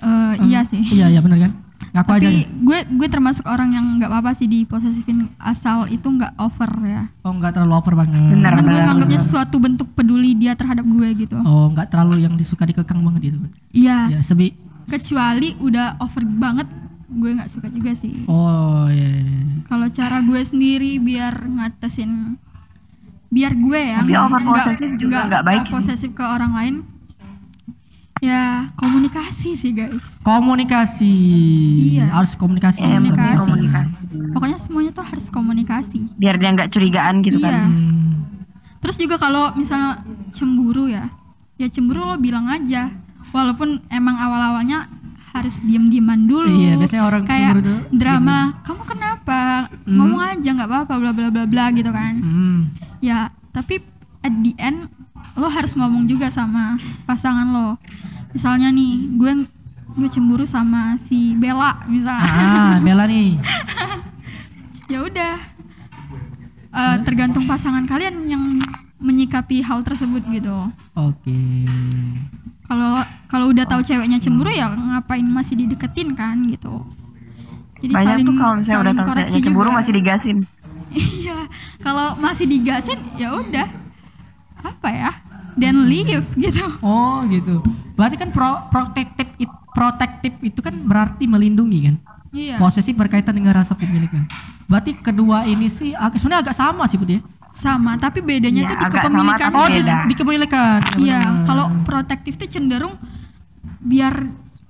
eh, 0.00 0.34
iya 0.48 0.64
sih. 0.64 0.80
Iya 0.80 1.12
iya 1.12 1.20
benar 1.20 1.38
kan? 1.40 1.52
Ngaku 1.90 2.10
aja. 2.12 2.28
Tapi 2.28 2.36
nih. 2.40 2.44
gue 2.60 2.78
gue 3.00 3.08
termasuk 3.08 3.44
orang 3.48 3.72
yang 3.72 3.84
nggak 4.00 4.08
apa-apa 4.12 4.36
sih 4.36 4.48
diposesifin 4.48 5.28
asal 5.40 5.88
itu 5.88 6.04
nggak 6.04 6.36
over 6.40 6.70
ya. 6.84 7.02
Oh 7.24 7.32
nggak 7.32 7.52
terlalu 7.56 7.74
over 7.76 7.94
banget. 8.00 8.36
Benar. 8.36 8.50
Karena 8.56 8.62
gue 8.68 8.80
nganggapnya 8.84 9.20
suatu 9.20 9.56
bentuk 9.60 9.88
peduli 9.96 10.36
dia 10.36 10.52
terhadap 10.56 10.84
gue 10.84 11.08
gitu. 11.20 11.36
Oh 11.40 11.68
nggak 11.72 11.88
terlalu 11.88 12.24
yang 12.24 12.36
disuka 12.36 12.64
dikekang 12.68 13.00
banget 13.00 13.32
gitu. 13.32 13.38
Iya. 13.72 14.12
Ya 14.12 14.20
sebi. 14.20 14.52
Kecuali 14.92 15.48
udah 15.56 15.98
over 15.98 16.22
banget, 16.24 16.68
gue 17.08 17.30
nggak 17.32 17.46
suka 17.46 17.66
juga 17.68 17.92
sih. 17.92 18.26
Oh 18.26 18.86
iya. 18.86 19.08
iya. 19.16 19.62
Kalau 19.64 19.86
cara 19.88 20.18
gue 20.20 20.40
sendiri 20.40 20.98
biar 20.98 21.34
ngatasin 21.40 22.34
biar 23.28 23.54
gue 23.54 23.78
ya 23.80 23.98
Tapi 24.00 24.10
nggak- 24.10 24.24
over 24.24 24.40
nggak- 24.40 24.50
posesif 24.66 24.90
juga 24.96 25.18
nggak 25.24 25.44
baik 25.44 25.62
posesif 25.68 26.10
ke 26.10 26.24
orang 26.24 26.50
lain 26.50 26.74
ya 28.20 28.68
komunikasi 28.74 29.54
sih 29.54 29.70
guys 29.70 30.18
Komunikasi. 30.20 31.14
Iya. 31.94 32.10
Harus 32.12 32.34
komunikasi. 32.34 32.82
Ya, 32.82 32.98
komunikasi. 32.98 33.38
komunikasi. 33.40 33.90
pokoknya 34.30 34.58
semuanya 34.58 34.90
tuh 34.90 35.04
harus 35.04 35.26
komunikasi 35.28 36.10
Biar 36.16 36.36
dia 36.36 36.50
nggak 36.50 36.68
curigaan 36.68 37.22
gitu 37.22 37.38
iya 37.38 37.48
kan. 37.48 37.54
Hmm. 37.64 38.10
terus 38.78 38.96
juga 38.96 39.14
kalau 39.14 39.54
misalnya 39.54 40.02
cemburu 40.28 40.84
ya 40.86 41.06
ya 41.54 41.66
cemburu 41.66 42.02
lo 42.04 42.16
bilang 42.16 42.44
aja 42.46 42.90
walaupun 43.30 43.82
emang 43.90 44.16
awal-awalnya 44.18 44.90
harus 45.30 45.62
diem-dieman 45.62 46.26
dulu. 46.26 46.50
Iya, 46.50 46.74
biasanya 46.74 47.04
orang 47.06 47.24
kayak 47.24 47.54
drama 47.94 48.58
kamu 48.66 48.82
kenapa? 48.82 49.70
Ngomong 49.86 50.20
aja 50.20 50.48
nggak 50.50 50.68
apa-apa 50.68 50.94
bla 50.98 51.12
bla 51.14 51.28
bla 51.30 51.44
bla 51.46 51.64
gitu 51.70 51.90
kan. 51.90 52.14
Hmm. 52.18 52.60
ya 53.00 53.32
tapi 53.50 53.80
at 54.20 54.34
the 54.44 54.52
end 54.60 54.84
lo 55.38 55.48
harus 55.48 55.72
ngomong 55.78 56.04
juga 56.10 56.28
sama 56.28 56.76
pasangan 57.06 57.46
lo. 57.48 57.78
Misalnya 58.34 58.74
nih 58.74 59.06
gue 59.14 59.32
gue 59.90 60.08
cemburu 60.10 60.46
sama 60.46 60.98
si 60.98 61.38
Bella 61.38 61.86
misalnya. 61.86 62.26
Ah 62.26 62.76
Bella 62.82 63.06
nih. 63.06 63.38
ya 64.92 64.98
udah. 65.06 65.36
Eh, 66.70 66.96
tergantung 67.02 67.46
pasangan 67.50 67.82
kalian 67.86 68.30
yang 68.30 68.42
menyikapi 69.00 69.62
hal 69.62 69.82
tersebut 69.82 70.22
gitu. 70.30 70.54
Oke. 70.94 71.66
kalau 72.70 73.02
kalau 73.30 73.48
udah 73.48 73.64
tahu 73.64 73.80
ceweknya 73.80 74.18
cemburu 74.18 74.50
ya 74.50 74.66
ngapain 74.68 75.22
masih 75.22 75.54
dideketin 75.56 76.12
kan 76.12 76.36
gitu 76.44 76.82
jadi 77.78 77.92
Banyak 77.94 78.06
saling 78.12 78.26
tuh 78.26 78.34
kalau 78.34 78.54
misalnya 78.54 78.74
udah 78.74 78.82
saling 78.82 78.98
tahu 78.98 79.08
koreksi 79.08 79.30
ceweknya 79.30 79.46
cemburu 79.46 79.64
juga. 79.64 79.78
masih 79.78 79.92
digasin. 79.94 80.36
iya 81.16 81.38
kalau 81.78 82.06
masih 82.18 82.46
digasin 82.46 82.98
ya 83.14 83.28
udah 83.32 83.66
apa 84.60 84.88
ya 84.90 85.10
dan 85.54 85.86
leave 85.86 86.10
gitu 86.36 86.64
Oh 86.80 87.24
gitu. 87.26 87.62
Berarti 87.94 88.16
kan 88.16 88.28
pro 88.28 88.68
protektif 88.68 89.28
it- 89.36 89.60
protektif 89.70 90.32
itu 90.40 90.58
kan 90.58 90.74
berarti 90.74 91.24
melindungi 91.24 91.78
kan. 91.82 91.96
iya 92.30 92.56
Posesif 92.56 92.92
berkaitan 92.92 93.32
dengan 93.32 93.54
rasa 93.54 93.72
pemilikan. 93.72 94.24
Berarti 94.66 94.94
kedua 94.94 95.42
ini 95.44 95.66
sih 95.66 95.90
sebenarnya 95.92 96.42
agak 96.42 96.54
sama 96.54 96.84
sih 96.84 96.96
Bud 96.96 97.10
ya. 97.10 97.20
sama 97.50 97.96
tapi 97.96 98.20
bedanya 98.20 98.62
Iya, 98.62 98.68
tuh 98.68 98.76
di 98.76 98.84
sama 98.84 98.94
kepemilikan 98.94 99.48
tapi 99.48 99.56
Oh, 99.56 99.66
di, 99.66 99.80
Beda. 99.80 99.96
dikembalikan. 100.06 100.78
Iya, 100.96 101.20
kalau 101.42 101.66
protektif 101.82 102.32
tuh 102.36 102.46
cenderung 102.46 102.94
biar 103.80 104.14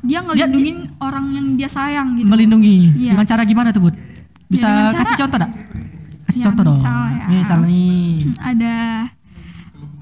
dia 0.00 0.18
ngelindungin 0.20 0.96
orang 0.96 1.26
yang 1.30 1.46
dia 1.54 1.68
sayang 1.68 2.16
gitu. 2.16 2.24
melindungi. 2.26 2.96
Iya. 2.96 3.12
Dengan 3.12 3.26
cara 3.26 3.42
gimana 3.44 3.68
tuh, 3.68 3.84
Bud? 3.84 3.94
Bisa 4.46 4.66
dengan 4.66 4.90
cara- 4.90 5.00
kasih 5.00 5.16
contoh 5.18 5.38
enggak? 5.38 5.52
Kasih 6.22 6.40
Ya, 6.40 6.44
contoh 6.46 6.62
dong. 6.64 6.78
misal 6.78 7.02
ya. 7.10 7.26
Misal 7.28 7.58
nih. 7.64 8.08
Ada 8.50 8.74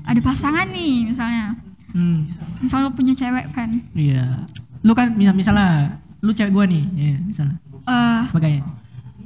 ada 0.05 0.21
pasangan 0.23 0.67
nih 0.67 1.05
misalnya. 1.07 1.53
Hmm. 1.91 2.25
Misal 2.59 2.81
lo 2.81 2.91
punya 2.91 3.13
cewek 3.13 3.49
fan. 3.51 3.81
Iya. 3.93 4.45
Lu 4.81 4.93
kan 4.93 5.13
misal 5.13 5.35
misalnya 5.35 5.99
lu 6.19 6.33
cewek 6.33 6.51
gua 6.51 6.65
nih, 6.65 6.85
ya, 6.91 7.17
misalnya 7.21 7.57
eh 7.85 8.21
sebagai 8.23 8.61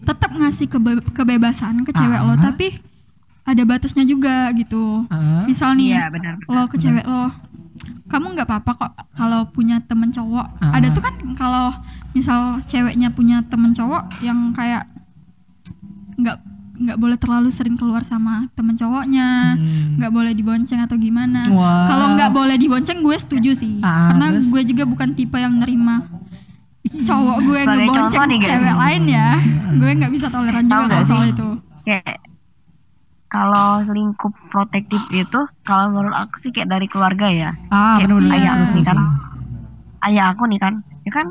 tetap 0.03 0.31
ngasih 0.31 0.67
kebe- 0.69 1.07
kebebasan 1.13 1.83
ke 1.83 1.91
cewek 1.91 2.21
lo 2.21 2.33
Ah. 2.33 2.39
tapi 2.41 2.75
ada 3.43 3.63
batasnya 3.63 4.03
juga 4.03 4.51
gitu. 4.53 5.07
Ah. 5.09 5.43
Misal 5.45 5.75
nih 5.75 5.95
Iya, 5.95 6.07
benar. 6.09 6.35
lo 6.41 6.63
ke 6.67 6.77
cewek 6.77 7.03
lo 7.03 7.31
kamu 8.13 8.27
nggak 8.31 8.45
apa-apa 8.45 8.73
kok 8.77 8.93
kalau 9.13 9.49
punya 9.49 9.81
temen 9.81 10.09
cowok 10.09 10.61
Ah. 10.61 10.77
ada 10.77 10.93
tuh 10.93 11.01
kan 11.01 11.17
kalau 11.33 11.73
misal 12.13 12.39
ceweknya 12.63 13.09
punya 13.09 13.41
temen 13.43 13.73
cowok 13.73 14.21
yang 14.21 14.53
kayak 14.53 14.85
nggak 16.15 16.37
nggak 16.75 16.99
boleh 16.99 17.15
terlalu 17.15 17.49
sering 17.49 17.75
keluar 17.75 18.03
sama 18.03 18.53
temen 18.53 18.75
cowoknya 18.75 19.55
Hmm. 19.55 19.97
nggak 19.97 20.11
boleh 20.11 20.33
dibonceng 20.33 20.79
atau 20.79 20.97
gimana 20.97 21.47
Wah. 21.49 21.87
kalau 21.87 22.13
nggak 22.13 22.31
boleh 22.31 22.57
dibonceng 22.57 23.01
gue 23.01 23.15
setuju 23.15 23.55
sih 23.55 23.81
Ah, 23.81 24.11
karena 24.11 24.35
terus? 24.35 24.51
gue 24.51 24.63
juga 24.67 24.85
bukan 24.85 25.15
tipe 25.15 25.37
yang 25.37 25.57
nerima 25.57 26.05
cowok 26.83 27.37
gue 27.41 27.61
Sebagai 27.61 27.87
ngebonceng 27.87 28.29
cewek 28.41 28.75
lain 28.77 29.03
ya 29.07 29.29
gue 29.73 29.91
nggak 29.95 30.13
bisa 30.13 30.27
toleran 30.29 30.67
juga 30.67 30.85
kalau 30.91 31.07
soal 31.07 31.25
itu 31.27 31.49
Kayak 31.83 32.19
kalau 33.33 33.81
lingkup 33.89 34.29
protektif 34.47 35.01
itu 35.11 35.41
kalau 35.63 35.89
menurut 35.89 36.13
aku 36.15 36.37
sih 36.39 36.53
kayak 36.53 36.69
dari 36.69 36.85
keluarga 36.85 37.27
ya. 37.27 37.51
Ah, 37.67 37.97
Kayak 37.97 38.13
benar-benar. 38.13 38.37
iya. 38.37 38.51
Terus, 38.55 38.71
terus, 38.71 38.87
Kan 38.87 38.97
terus. 39.01 39.13
ayah 40.05 40.27
aku 40.29 40.45
nih 40.47 40.61
kan, 40.61 40.75
ya 41.03 41.11
kan 41.11 41.27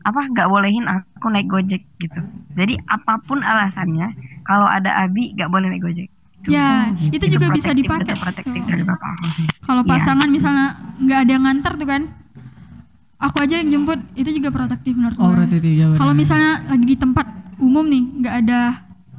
apa 0.00 0.20
nggak 0.24 0.46
bolehin 0.46 0.86
aku 0.86 1.26
naik 1.26 1.44
gojek 1.44 1.82
gitu. 1.98 2.20
Jadi 2.54 2.78
apa 2.86 3.18
pun 3.20 3.42
alasannya, 3.42 4.14
kalau 4.42 4.64
ada 4.64 4.94
abi 4.96 5.34
nggak 5.34 5.50
boleh 5.50 5.68
naik 5.68 5.82
gojek. 5.82 6.08
ya 6.40 6.88
itu 7.04 7.26
juga 7.28 7.52
bisa 7.52 7.68
dipakai 7.70 8.16
protektif 8.16 8.64
dari 8.64 8.80
bapak 8.80 9.08
aku 9.12 9.26
sih. 9.30 9.46
Kalau 9.60 9.84
Iya. 9.84 9.90
pasangan 9.90 10.28
misalnya 10.30 10.72
nggak 10.96 11.18
ada 11.18 11.30
yang 11.30 11.44
nganter 11.44 11.72
tuh 11.76 11.84
kan, 11.84 12.02
aku 13.18 13.36
aja 13.40 13.60
yang 13.60 13.68
jemput 13.68 14.00
itu 14.16 14.30
juga 14.32 14.48
protektif 14.48 14.96
menurut 14.96 15.20
Oh, 15.20 15.36
gue. 15.36 15.52
itu 15.52 15.68
ya. 15.76 15.92
Kalau 15.92 16.14
misalnya 16.14 16.64
lagi 16.64 16.86
di 16.86 16.96
tempat 16.96 17.26
umum 17.58 17.84
nih, 17.84 18.02
nggak 18.16 18.34
ada 18.40 18.60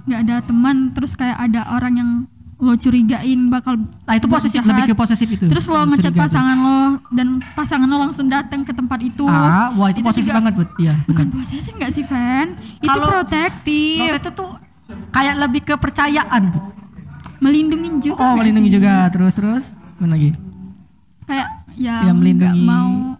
nggak 0.03 0.19
ada 0.21 0.35
teman, 0.41 0.91
terus 0.91 1.13
kayak 1.13 1.37
ada 1.39 1.61
orang 1.71 1.93
yang 1.95 2.09
lo 2.57 2.77
curigain 2.77 3.49
bakal 3.49 3.73
Nah, 4.05 4.13
itu 4.13 4.29
posesif, 4.29 4.61
jahat. 4.61 4.69
lebih 4.69 4.83
ke 4.87 4.95
posesif 4.95 5.25
itu. 5.25 5.49
terus 5.49 5.65
lo 5.65 5.81
tuh. 5.81 6.13
pasangan 6.13 6.53
lo 6.55 6.77
dan 7.09 7.27
pasangan 7.51 7.89
lo 7.89 7.97
langsung 7.99 8.29
datang 8.29 8.61
ke 8.61 8.69
tempat 8.69 9.01
itu. 9.01 9.25
Ah, 9.25 9.73
wah 9.73 9.89
itu, 9.89 9.99
posesif 9.99 10.29
juga- 10.29 10.37
banget, 10.39 10.53
Bud. 10.55 10.69
Iya, 10.77 10.93
Bukan 11.03 11.25
posesif 11.31 11.73
nggak 11.73 11.89
sih, 11.89 12.05
Fan? 12.05 12.53
Itu 12.77 12.85
Kalau- 12.85 13.09
protektif, 13.09 14.13
itu 14.13 14.29
tuh 14.31 14.61
kayak 15.09 15.35
lebih 15.39 15.61
kepercayaan, 15.65 16.41
Bud. 16.47 16.65
melindungi 17.39 17.89
juga. 17.99 18.21
Oh, 18.21 18.37
melindungi 18.37 18.69
sih? 18.69 18.75
juga. 18.77 19.09
Terus 19.09 19.33
terus 19.33 19.63
mana 19.97 20.13
lagi? 20.13 20.29
Kayak 21.25 21.47
ya 21.73 21.81
Ya, 21.81 21.93
nggak 22.05 22.15
melindungi. 22.15 22.61
mau 22.61 23.17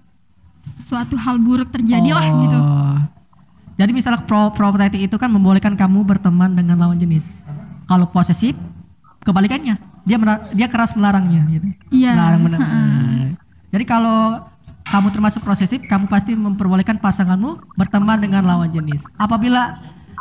suatu 0.85 1.17
hal 1.17 1.39
buruk 1.39 1.71
terjadi 1.71 2.09
lah 2.11 2.25
gitu. 2.37 2.59
Jadi 3.81 3.91
misalnya 3.91 4.21
pro 4.21 4.53
protektif 4.53 5.01
itu 5.01 5.15
kan 5.17 5.27
membolehkan 5.27 5.73
kamu 5.73 6.05
berteman 6.05 6.53
dengan 6.53 6.77
lawan 6.77 6.95
jenis. 6.95 7.49
Kalau 7.89 8.05
posesif 8.05 8.53
kebalikannya, 9.21 9.75
dia 10.05 10.17
dia 10.53 10.67
keras 10.69 10.93
melarangnya 10.93 11.49
gitu. 11.49 11.65
Iya, 11.89 12.13
Melarang 12.13 12.41
benar. 12.45 12.59
Jadi 13.71 13.83
kalau 13.83 14.45
kamu 14.83 15.07
termasuk 15.09 15.41
posesif, 15.41 15.81
kamu 15.81 16.05
pasti 16.05 16.35
memperbolehkan 16.35 16.99
pasanganmu 16.99 17.73
berteman 17.73 18.19
dengan 18.19 18.43
lawan 18.43 18.67
jenis. 18.67 19.07
Apabila 19.15 19.79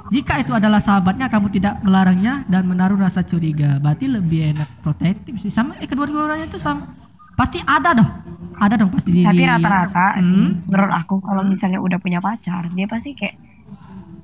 jika 0.09 0.38
itu 0.38 0.51
adalah 0.51 0.79
sahabatnya, 0.79 1.29
kamu 1.29 1.51
tidak 1.51 1.83
melarangnya 1.83 2.42
dan 2.46 2.64
menaruh 2.64 2.96
rasa 2.96 3.20
curiga. 3.20 3.77
Berarti 3.79 4.09
lebih 4.09 4.55
enak 4.55 4.81
protektif 4.81 5.37
sih. 5.37 5.51
Sama 5.51 5.77
eh 5.77 5.87
kedua-duanya 5.87 6.46
itu 6.46 6.57
sama. 6.57 6.87
Pasti 7.37 7.61
ada 7.61 7.92
dong. 7.92 8.11
Ada 8.61 8.75
dong 8.77 8.92
pasti 8.92 9.25
Tapi 9.25 9.33
di- 9.35 9.49
rata-rata 9.49 10.18
Hmm? 10.18 10.23
sih, 10.23 10.44
menurut 10.68 10.92
aku 10.92 11.14
kalau 11.18 11.42
misalnya 11.42 11.81
udah 11.81 11.96
punya 11.96 12.20
pacar, 12.20 12.68
dia 12.70 12.85
pasti 12.85 13.16
kayak 13.16 13.35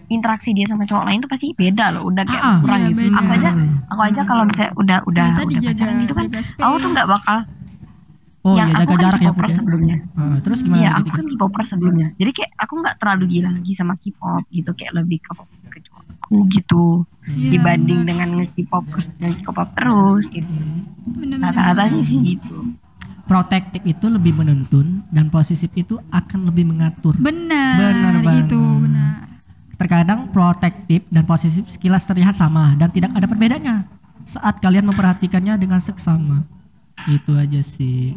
interaksi 0.09 0.51
dia 0.51 0.64
sama 0.64 0.85
cowok 0.85 1.05
lain 1.05 1.19
tuh 1.19 1.29
pasti 1.29 1.51
beda 1.53 1.90
loh, 1.90 2.07
udah 2.07 2.23
kayak 2.23 2.42
Ah, 2.42 2.57
kurang 2.61 2.81
iya, 2.81 2.88
gitu. 2.88 3.01
beda. 3.03 3.16
Aku 3.16 3.31
aja, 3.33 3.51
aku 3.87 4.01
aja 4.03 4.21
kalau 4.23 4.42
misalnya 4.45 4.73
udah 4.75 4.99
udah 5.05 5.25
Ya, 5.25 5.35
tadi 5.35 5.53
udah 5.53 5.62
pacaran 5.66 5.95
gitu 5.99 6.12
kan, 6.12 6.25
aku 6.61 6.77
tuh 6.79 6.90
nggak 6.90 7.09
bakal. 7.09 7.38
Oh 8.40 8.55
yang 8.55 8.71
iya 8.71 8.79
aku 8.79 8.83
jaga 8.85 8.95
kan 8.95 9.03
jarak 9.03 9.19
ya 9.19 9.25
K-popper 9.27 9.42
Put 9.42 9.51
ya. 9.51 9.57
sebelumnya. 9.59 9.97
Ah, 10.14 10.37
terus 10.38 10.59
gimana 10.62 10.79
Iya, 10.79 10.90
aku 10.95 11.09
kan 11.11 11.25
K-popper 11.27 11.64
sebelumnya. 11.66 12.07
Jadi 12.14 12.31
kayak 12.33 12.51
aku 12.57 12.73
nggak 12.79 12.95
terlalu 12.97 13.25
gila 13.29 13.51
lagi 13.53 13.73
sama 13.75 13.95
K-pop 13.97 14.42
gitu, 14.49 14.71
kayak 14.73 14.92
lebih 14.95 15.19
ke 15.19 15.33
ke 15.66 15.79
cowokku 15.83 16.37
gitu 16.55 16.85
Iya, 17.27 17.51
dibanding 17.53 18.01
benar. 18.01 18.09
dengan 18.09 18.29
nge-K-pop 18.38 18.85
terus 18.87 19.07
dan 19.19 19.33
K-pop 19.37 19.69
terus 19.75 20.25
gitu. 20.31 20.51
Rata-rata 21.37 21.83
sih 21.88 22.03
sih 22.05 22.19
gitu. 22.33 22.57
Protektif 23.27 23.83
itu 23.83 24.07
lebih 24.07 24.31
menuntun 24.33 25.03
dan 25.11 25.27
posesif 25.27 25.75
itu 25.75 25.99
akan 26.09 26.47
lebih 26.47 26.62
mengatur. 26.64 27.19
Benar, 27.19 27.75
Benar 27.77 28.14
banget. 28.23 28.47
itu 28.47 28.61
benar. 28.79 29.25
Terkadang 29.76 30.32
protektif 30.32 31.04
dan 31.12 31.28
posesif 31.28 31.68
sekilas 31.68 32.08
terlihat 32.08 32.32
sama 32.32 32.72
dan 32.80 32.88
tidak 32.88 33.12
ada 33.12 33.28
perbedaannya 33.28 33.76
saat 34.24 34.58
kalian 34.58 34.88
memperhatikannya 34.88 35.54
dengan 35.60 35.78
seksama. 35.78 36.42
Itu 37.06 37.36
aja 37.36 37.60
sih. 37.60 38.16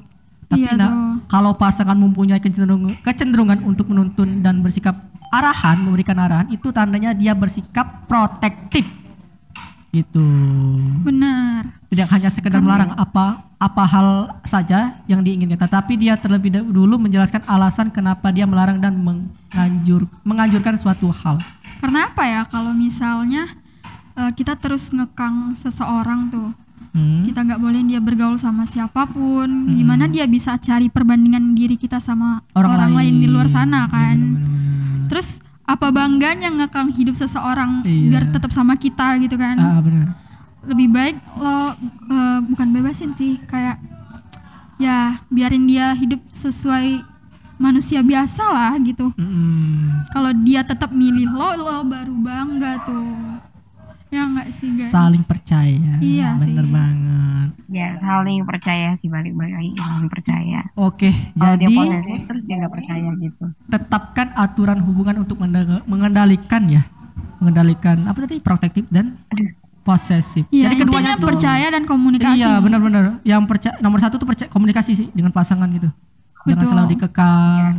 Tapi 0.50 0.66
Iya 0.66 0.74
nah, 0.74 1.22
kalau 1.30 1.54
pasangan 1.54 1.94
mempunyai 1.94 2.42
kecenderungan, 2.42 2.98
kecenderungan 3.06 3.62
untuk 3.62 3.94
menuntun 3.94 4.42
dan 4.42 4.66
bersikap 4.66 4.98
arahan, 5.30 5.78
memberikan 5.78 6.18
arahan, 6.18 6.50
itu 6.50 6.74
tandanya 6.74 7.14
dia 7.14 7.38
bersikap 7.38 8.10
protektif. 8.10 8.82
Gitu. 9.90 10.22
Benar. 11.02 11.66
Tidak 11.90 12.08
hanya 12.08 12.30
sekedar 12.30 12.62
melarang 12.62 12.94
apa 12.94 13.50
apa 13.60 13.84
hal 13.84 14.08
saja 14.46 15.02
yang 15.10 15.20
diinginkan, 15.20 15.60
tetapi 15.60 15.98
dia 16.00 16.16
terlebih 16.16 16.54
dahulu 16.54 16.96
menjelaskan 16.96 17.44
alasan 17.44 17.90
kenapa 17.90 18.30
dia 18.30 18.46
melarang 18.46 18.78
dan 18.80 18.96
menganjur 18.96 20.06
menganjurkan 20.22 20.78
suatu 20.78 21.10
hal. 21.12 21.42
Karena 21.82 22.08
apa 22.08 22.24
ya 22.24 22.42
kalau 22.46 22.72
misalnya 22.72 23.50
eh, 24.16 24.32
kita 24.32 24.56
terus 24.56 24.94
ngekang 24.94 25.58
seseorang 25.58 26.30
tuh, 26.30 26.54
Hmm. 26.90 27.22
kita 27.22 27.46
nggak 27.46 27.62
boleh 27.62 27.86
dia 27.86 28.02
bergaul 28.02 28.34
sama 28.34 28.66
siapa 28.66 29.06
pun. 29.06 29.46
Gimana 29.70 30.10
dia 30.10 30.26
bisa 30.26 30.58
cari 30.58 30.90
perbandingan 30.90 31.54
diri 31.54 31.78
kita 31.78 32.02
sama 32.02 32.42
Orang 32.58 32.74
orang, 32.74 32.92
lain. 32.98 33.14
lain. 33.14 33.16
di 33.22 33.28
luar 33.30 33.46
sana 33.46 33.86
kan? 33.86 34.18
Benar-benar. 34.18 35.06
Terus 35.06 35.38
apa 35.70 35.88
bangganya 35.90 36.50
ngekang 36.50 36.90
hidup 36.92 37.14
seseorang 37.14 37.82
Iya. 37.82 38.10
biar 38.10 38.24
tetap 38.32 38.50
sama 38.50 38.74
kita 38.74 39.14
gitu 39.20 39.36
kan? 39.36 39.54
Ah 39.56 39.78
benar. 39.80 40.18
lebih 40.62 40.90
baik 40.90 41.16
lo 41.36 41.72
eh, 42.10 42.40
bukan 42.44 42.68
bebasin 42.70 43.10
sih 43.12 43.38
kayak 43.44 43.80
ya 44.78 45.22
biarin 45.28 45.64
dia 45.64 45.94
hidup 45.94 46.20
sesuai 46.32 47.00
manusia 47.56 48.00
biasa 48.02 48.44
lah 48.46 48.74
gitu 48.80 49.12
Mm-mm. 49.14 50.08
kalau 50.10 50.32
dia 50.38 50.62
tetap 50.62 50.92
milih 50.92 51.28
lo 51.28 51.56
lo 51.56 51.78
baru 51.86 52.16
bangga 52.18 52.82
tuh 52.82 53.08
ya 54.10 54.22
enggak 54.22 54.48
sih 54.48 54.70
guys 54.76 54.90
Saling 54.90 55.24
percaya. 55.24 55.94
Iya 56.02 56.30
bener 56.38 56.66
sih. 56.66 56.74
banget. 56.74 57.50
Ya 57.70 57.88
saling 58.02 58.42
percaya 58.44 58.90
sih 58.98 59.08
balik-balik 59.08 59.54
lagi 59.54 59.72
saling 59.78 60.10
percaya. 60.10 60.60
Oke, 60.74 61.10
Kalau 61.38 61.56
dia 61.56 61.68
jadi 61.70 61.76
posesif 61.78 62.22
terus 62.26 62.44
dia 62.46 62.56
nggak 62.58 62.74
percaya 62.74 63.10
gitu. 63.16 63.44
tetapkan 63.70 64.28
aturan 64.34 64.80
hubungan 64.82 65.16
untuk 65.22 65.38
mengendalikan 65.86 66.64
ya, 66.66 66.82
mengendalikan 67.38 68.10
apa 68.10 68.26
tadi 68.26 68.42
protektif 68.42 68.90
dan 68.90 69.22
posesif. 69.86 70.50
Iya, 70.50 70.70
jadi 70.70 70.76
keduanya 70.82 71.14
tuh 71.18 71.30
percaya 71.30 71.68
dan 71.70 71.86
komunikasi 71.86 72.42
Iya 72.42 72.58
benar-benar. 72.58 73.22
Yang 73.22 73.42
percaya 73.46 73.74
nomor 73.80 74.02
satu 74.02 74.18
tuh 74.18 74.26
percaya 74.26 74.50
komunikasi 74.50 74.92
sih 74.98 75.08
dengan 75.14 75.30
pasangan 75.30 75.70
gitu. 75.70 75.90
Jangan 76.46 76.58
Betul. 76.58 76.70
selalu 76.74 76.88
dikekang. 76.98 77.74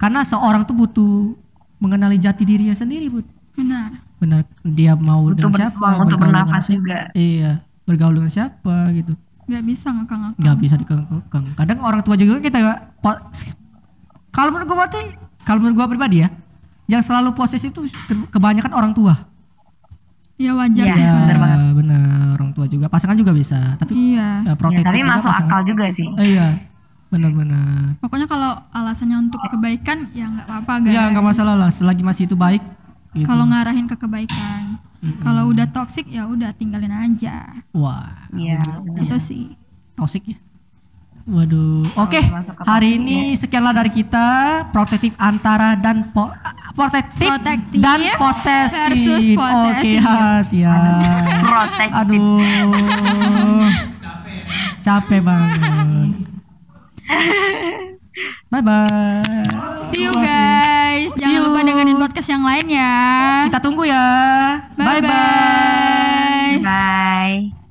Karena 0.00 0.20
seorang 0.24 0.64
tuh 0.64 0.76
butuh 0.76 1.36
mengenali 1.80 2.16
jati 2.16 2.48
dirinya 2.48 2.72
sendiri, 2.72 3.12
Bud. 3.12 3.26
benar 3.54 3.83
Benar 4.24 4.40
dia 4.64 4.92
mau 4.94 5.20
Butuh 5.22 5.36
dengan 5.38 5.50
ber- 5.50 5.60
siapa, 5.60 5.86
untuk 5.98 6.16
bergaul 6.16 6.32
dengan 6.40 6.58
siapa. 6.58 6.72
juga. 6.72 6.98
Iya, 7.12 7.50
bergaul 7.82 8.14
dengan 8.14 8.32
siapa 8.32 8.74
gitu. 8.90 9.12
nggak 9.44 9.60
bisa 9.62 9.92
ngekang 9.92 10.20
ngekang 10.22 10.40
Nggak 10.40 10.56
bisa 10.58 10.74
dikekang. 10.74 11.44
Kadang 11.54 11.78
orang 11.78 12.00
tua 12.00 12.16
juga 12.16 12.40
kita 12.40 12.56
kalau 14.30 14.50
menurut 14.50 14.66
gua 14.66 14.78
berarti 14.82 15.00
kalau 15.42 15.60
menurut 15.60 15.76
gua 15.76 15.86
pribadi 15.86 16.16
ya, 16.18 16.28
yang 16.86 17.00
selalu 17.00 17.32
posesif 17.32 17.68
itu 17.68 17.84
kebanyakan 18.28 18.72
orang 18.72 18.92
tua. 18.92 19.14
ya 20.34 20.50
wajar 20.52 20.82
Iya, 20.82 20.94
sih 20.94 20.98
Ya, 20.98 21.06
Kak. 21.06 21.20
benar 21.20 21.38
banget. 21.38 21.58
benar 21.76 22.02
orang 22.34 22.50
tua 22.52 22.66
juga. 22.66 22.86
Pasangan 22.88 23.14
juga 23.14 23.30
bisa, 23.30 23.76
tapi 23.76 23.92
iya 23.94 24.42
ya, 24.42 24.50
Ya, 24.50 24.54
protektif 24.54 24.82
tapi 24.84 24.98
juga 24.98 25.12
masuk 25.12 25.28
pasangan. 25.28 25.46
akal 25.46 25.60
juga 25.64 25.84
sih. 25.88 26.08
Eh, 26.16 26.26
iya, 26.32 26.46
benar-benar. 27.06 28.00
pokoknya 28.00 28.26
kalau 28.26 28.52
alasannya 28.68 29.16
untuk 29.20 29.38
kebaikan 29.46 30.10
ya 30.10 30.26
nggak 30.26 30.46
apa-apa 30.48 30.72
guys 30.82 30.90
Ya 30.90 31.02
nggak 31.06 31.22
masalah 31.22 31.54
lah, 31.54 31.68
selagi 31.68 32.02
masih 32.02 32.26
itu 32.26 32.34
baik. 32.34 32.64
Gitu. 33.14 33.24
kalau 33.24 33.46
ngarahin 33.46 33.86
ke 33.86 33.94
kebaikan 33.94 34.82
Kalau 35.20 35.52
udah 35.52 35.68
toxic 35.68 36.08
ya 36.08 36.24
udah 36.24 36.48
tinggalin 36.50 36.88
aja. 36.88 37.44
Wah, 37.70 38.24
Iya. 38.32 38.56
Itu 38.96 39.16
sih. 39.18 39.52
toxic 39.94 40.24
ya. 40.26 40.38
Waduh. 41.24 41.84
Oke, 41.94 42.20
ke 42.20 42.32
hari 42.64 42.96
ini 42.96 43.32
sekianlah 43.32 43.72
dari 43.74 43.88
kita 43.88 44.26
protektif 44.68 45.12
antara 45.14 45.72
dan 45.74 46.08
po 46.08 46.32
protektif, 46.72 47.28
Protektif 47.28 47.80
dan 47.80 48.00
posesif. 48.16 48.76
versus 48.90 49.24
Oke, 49.28 49.36
posesif. 49.36 50.00
ha, 50.00 50.40
siap. 50.40 50.80
Protektif. 51.38 51.96
Aduh. 51.96 53.68
Capek 54.84 55.20
banget. 55.20 56.10
Bye 58.50 58.62
bye. 58.62 59.58
See 59.90 60.06
you 60.06 60.14
guys. 60.14 61.10
See 61.14 61.18
Jangan 61.18 61.40
lupa 61.50 61.60
dengerin 61.66 61.98
podcast 61.98 62.28
yang 62.30 62.46
lain 62.46 62.66
ya. 62.70 62.92
Kita 63.50 63.58
tunggu 63.58 63.82
ya. 63.86 64.06
Bye 64.78 64.86
bye. 64.86 65.00
Bye. 65.02 66.58
bye. 66.62 66.62
bye. 66.62 67.63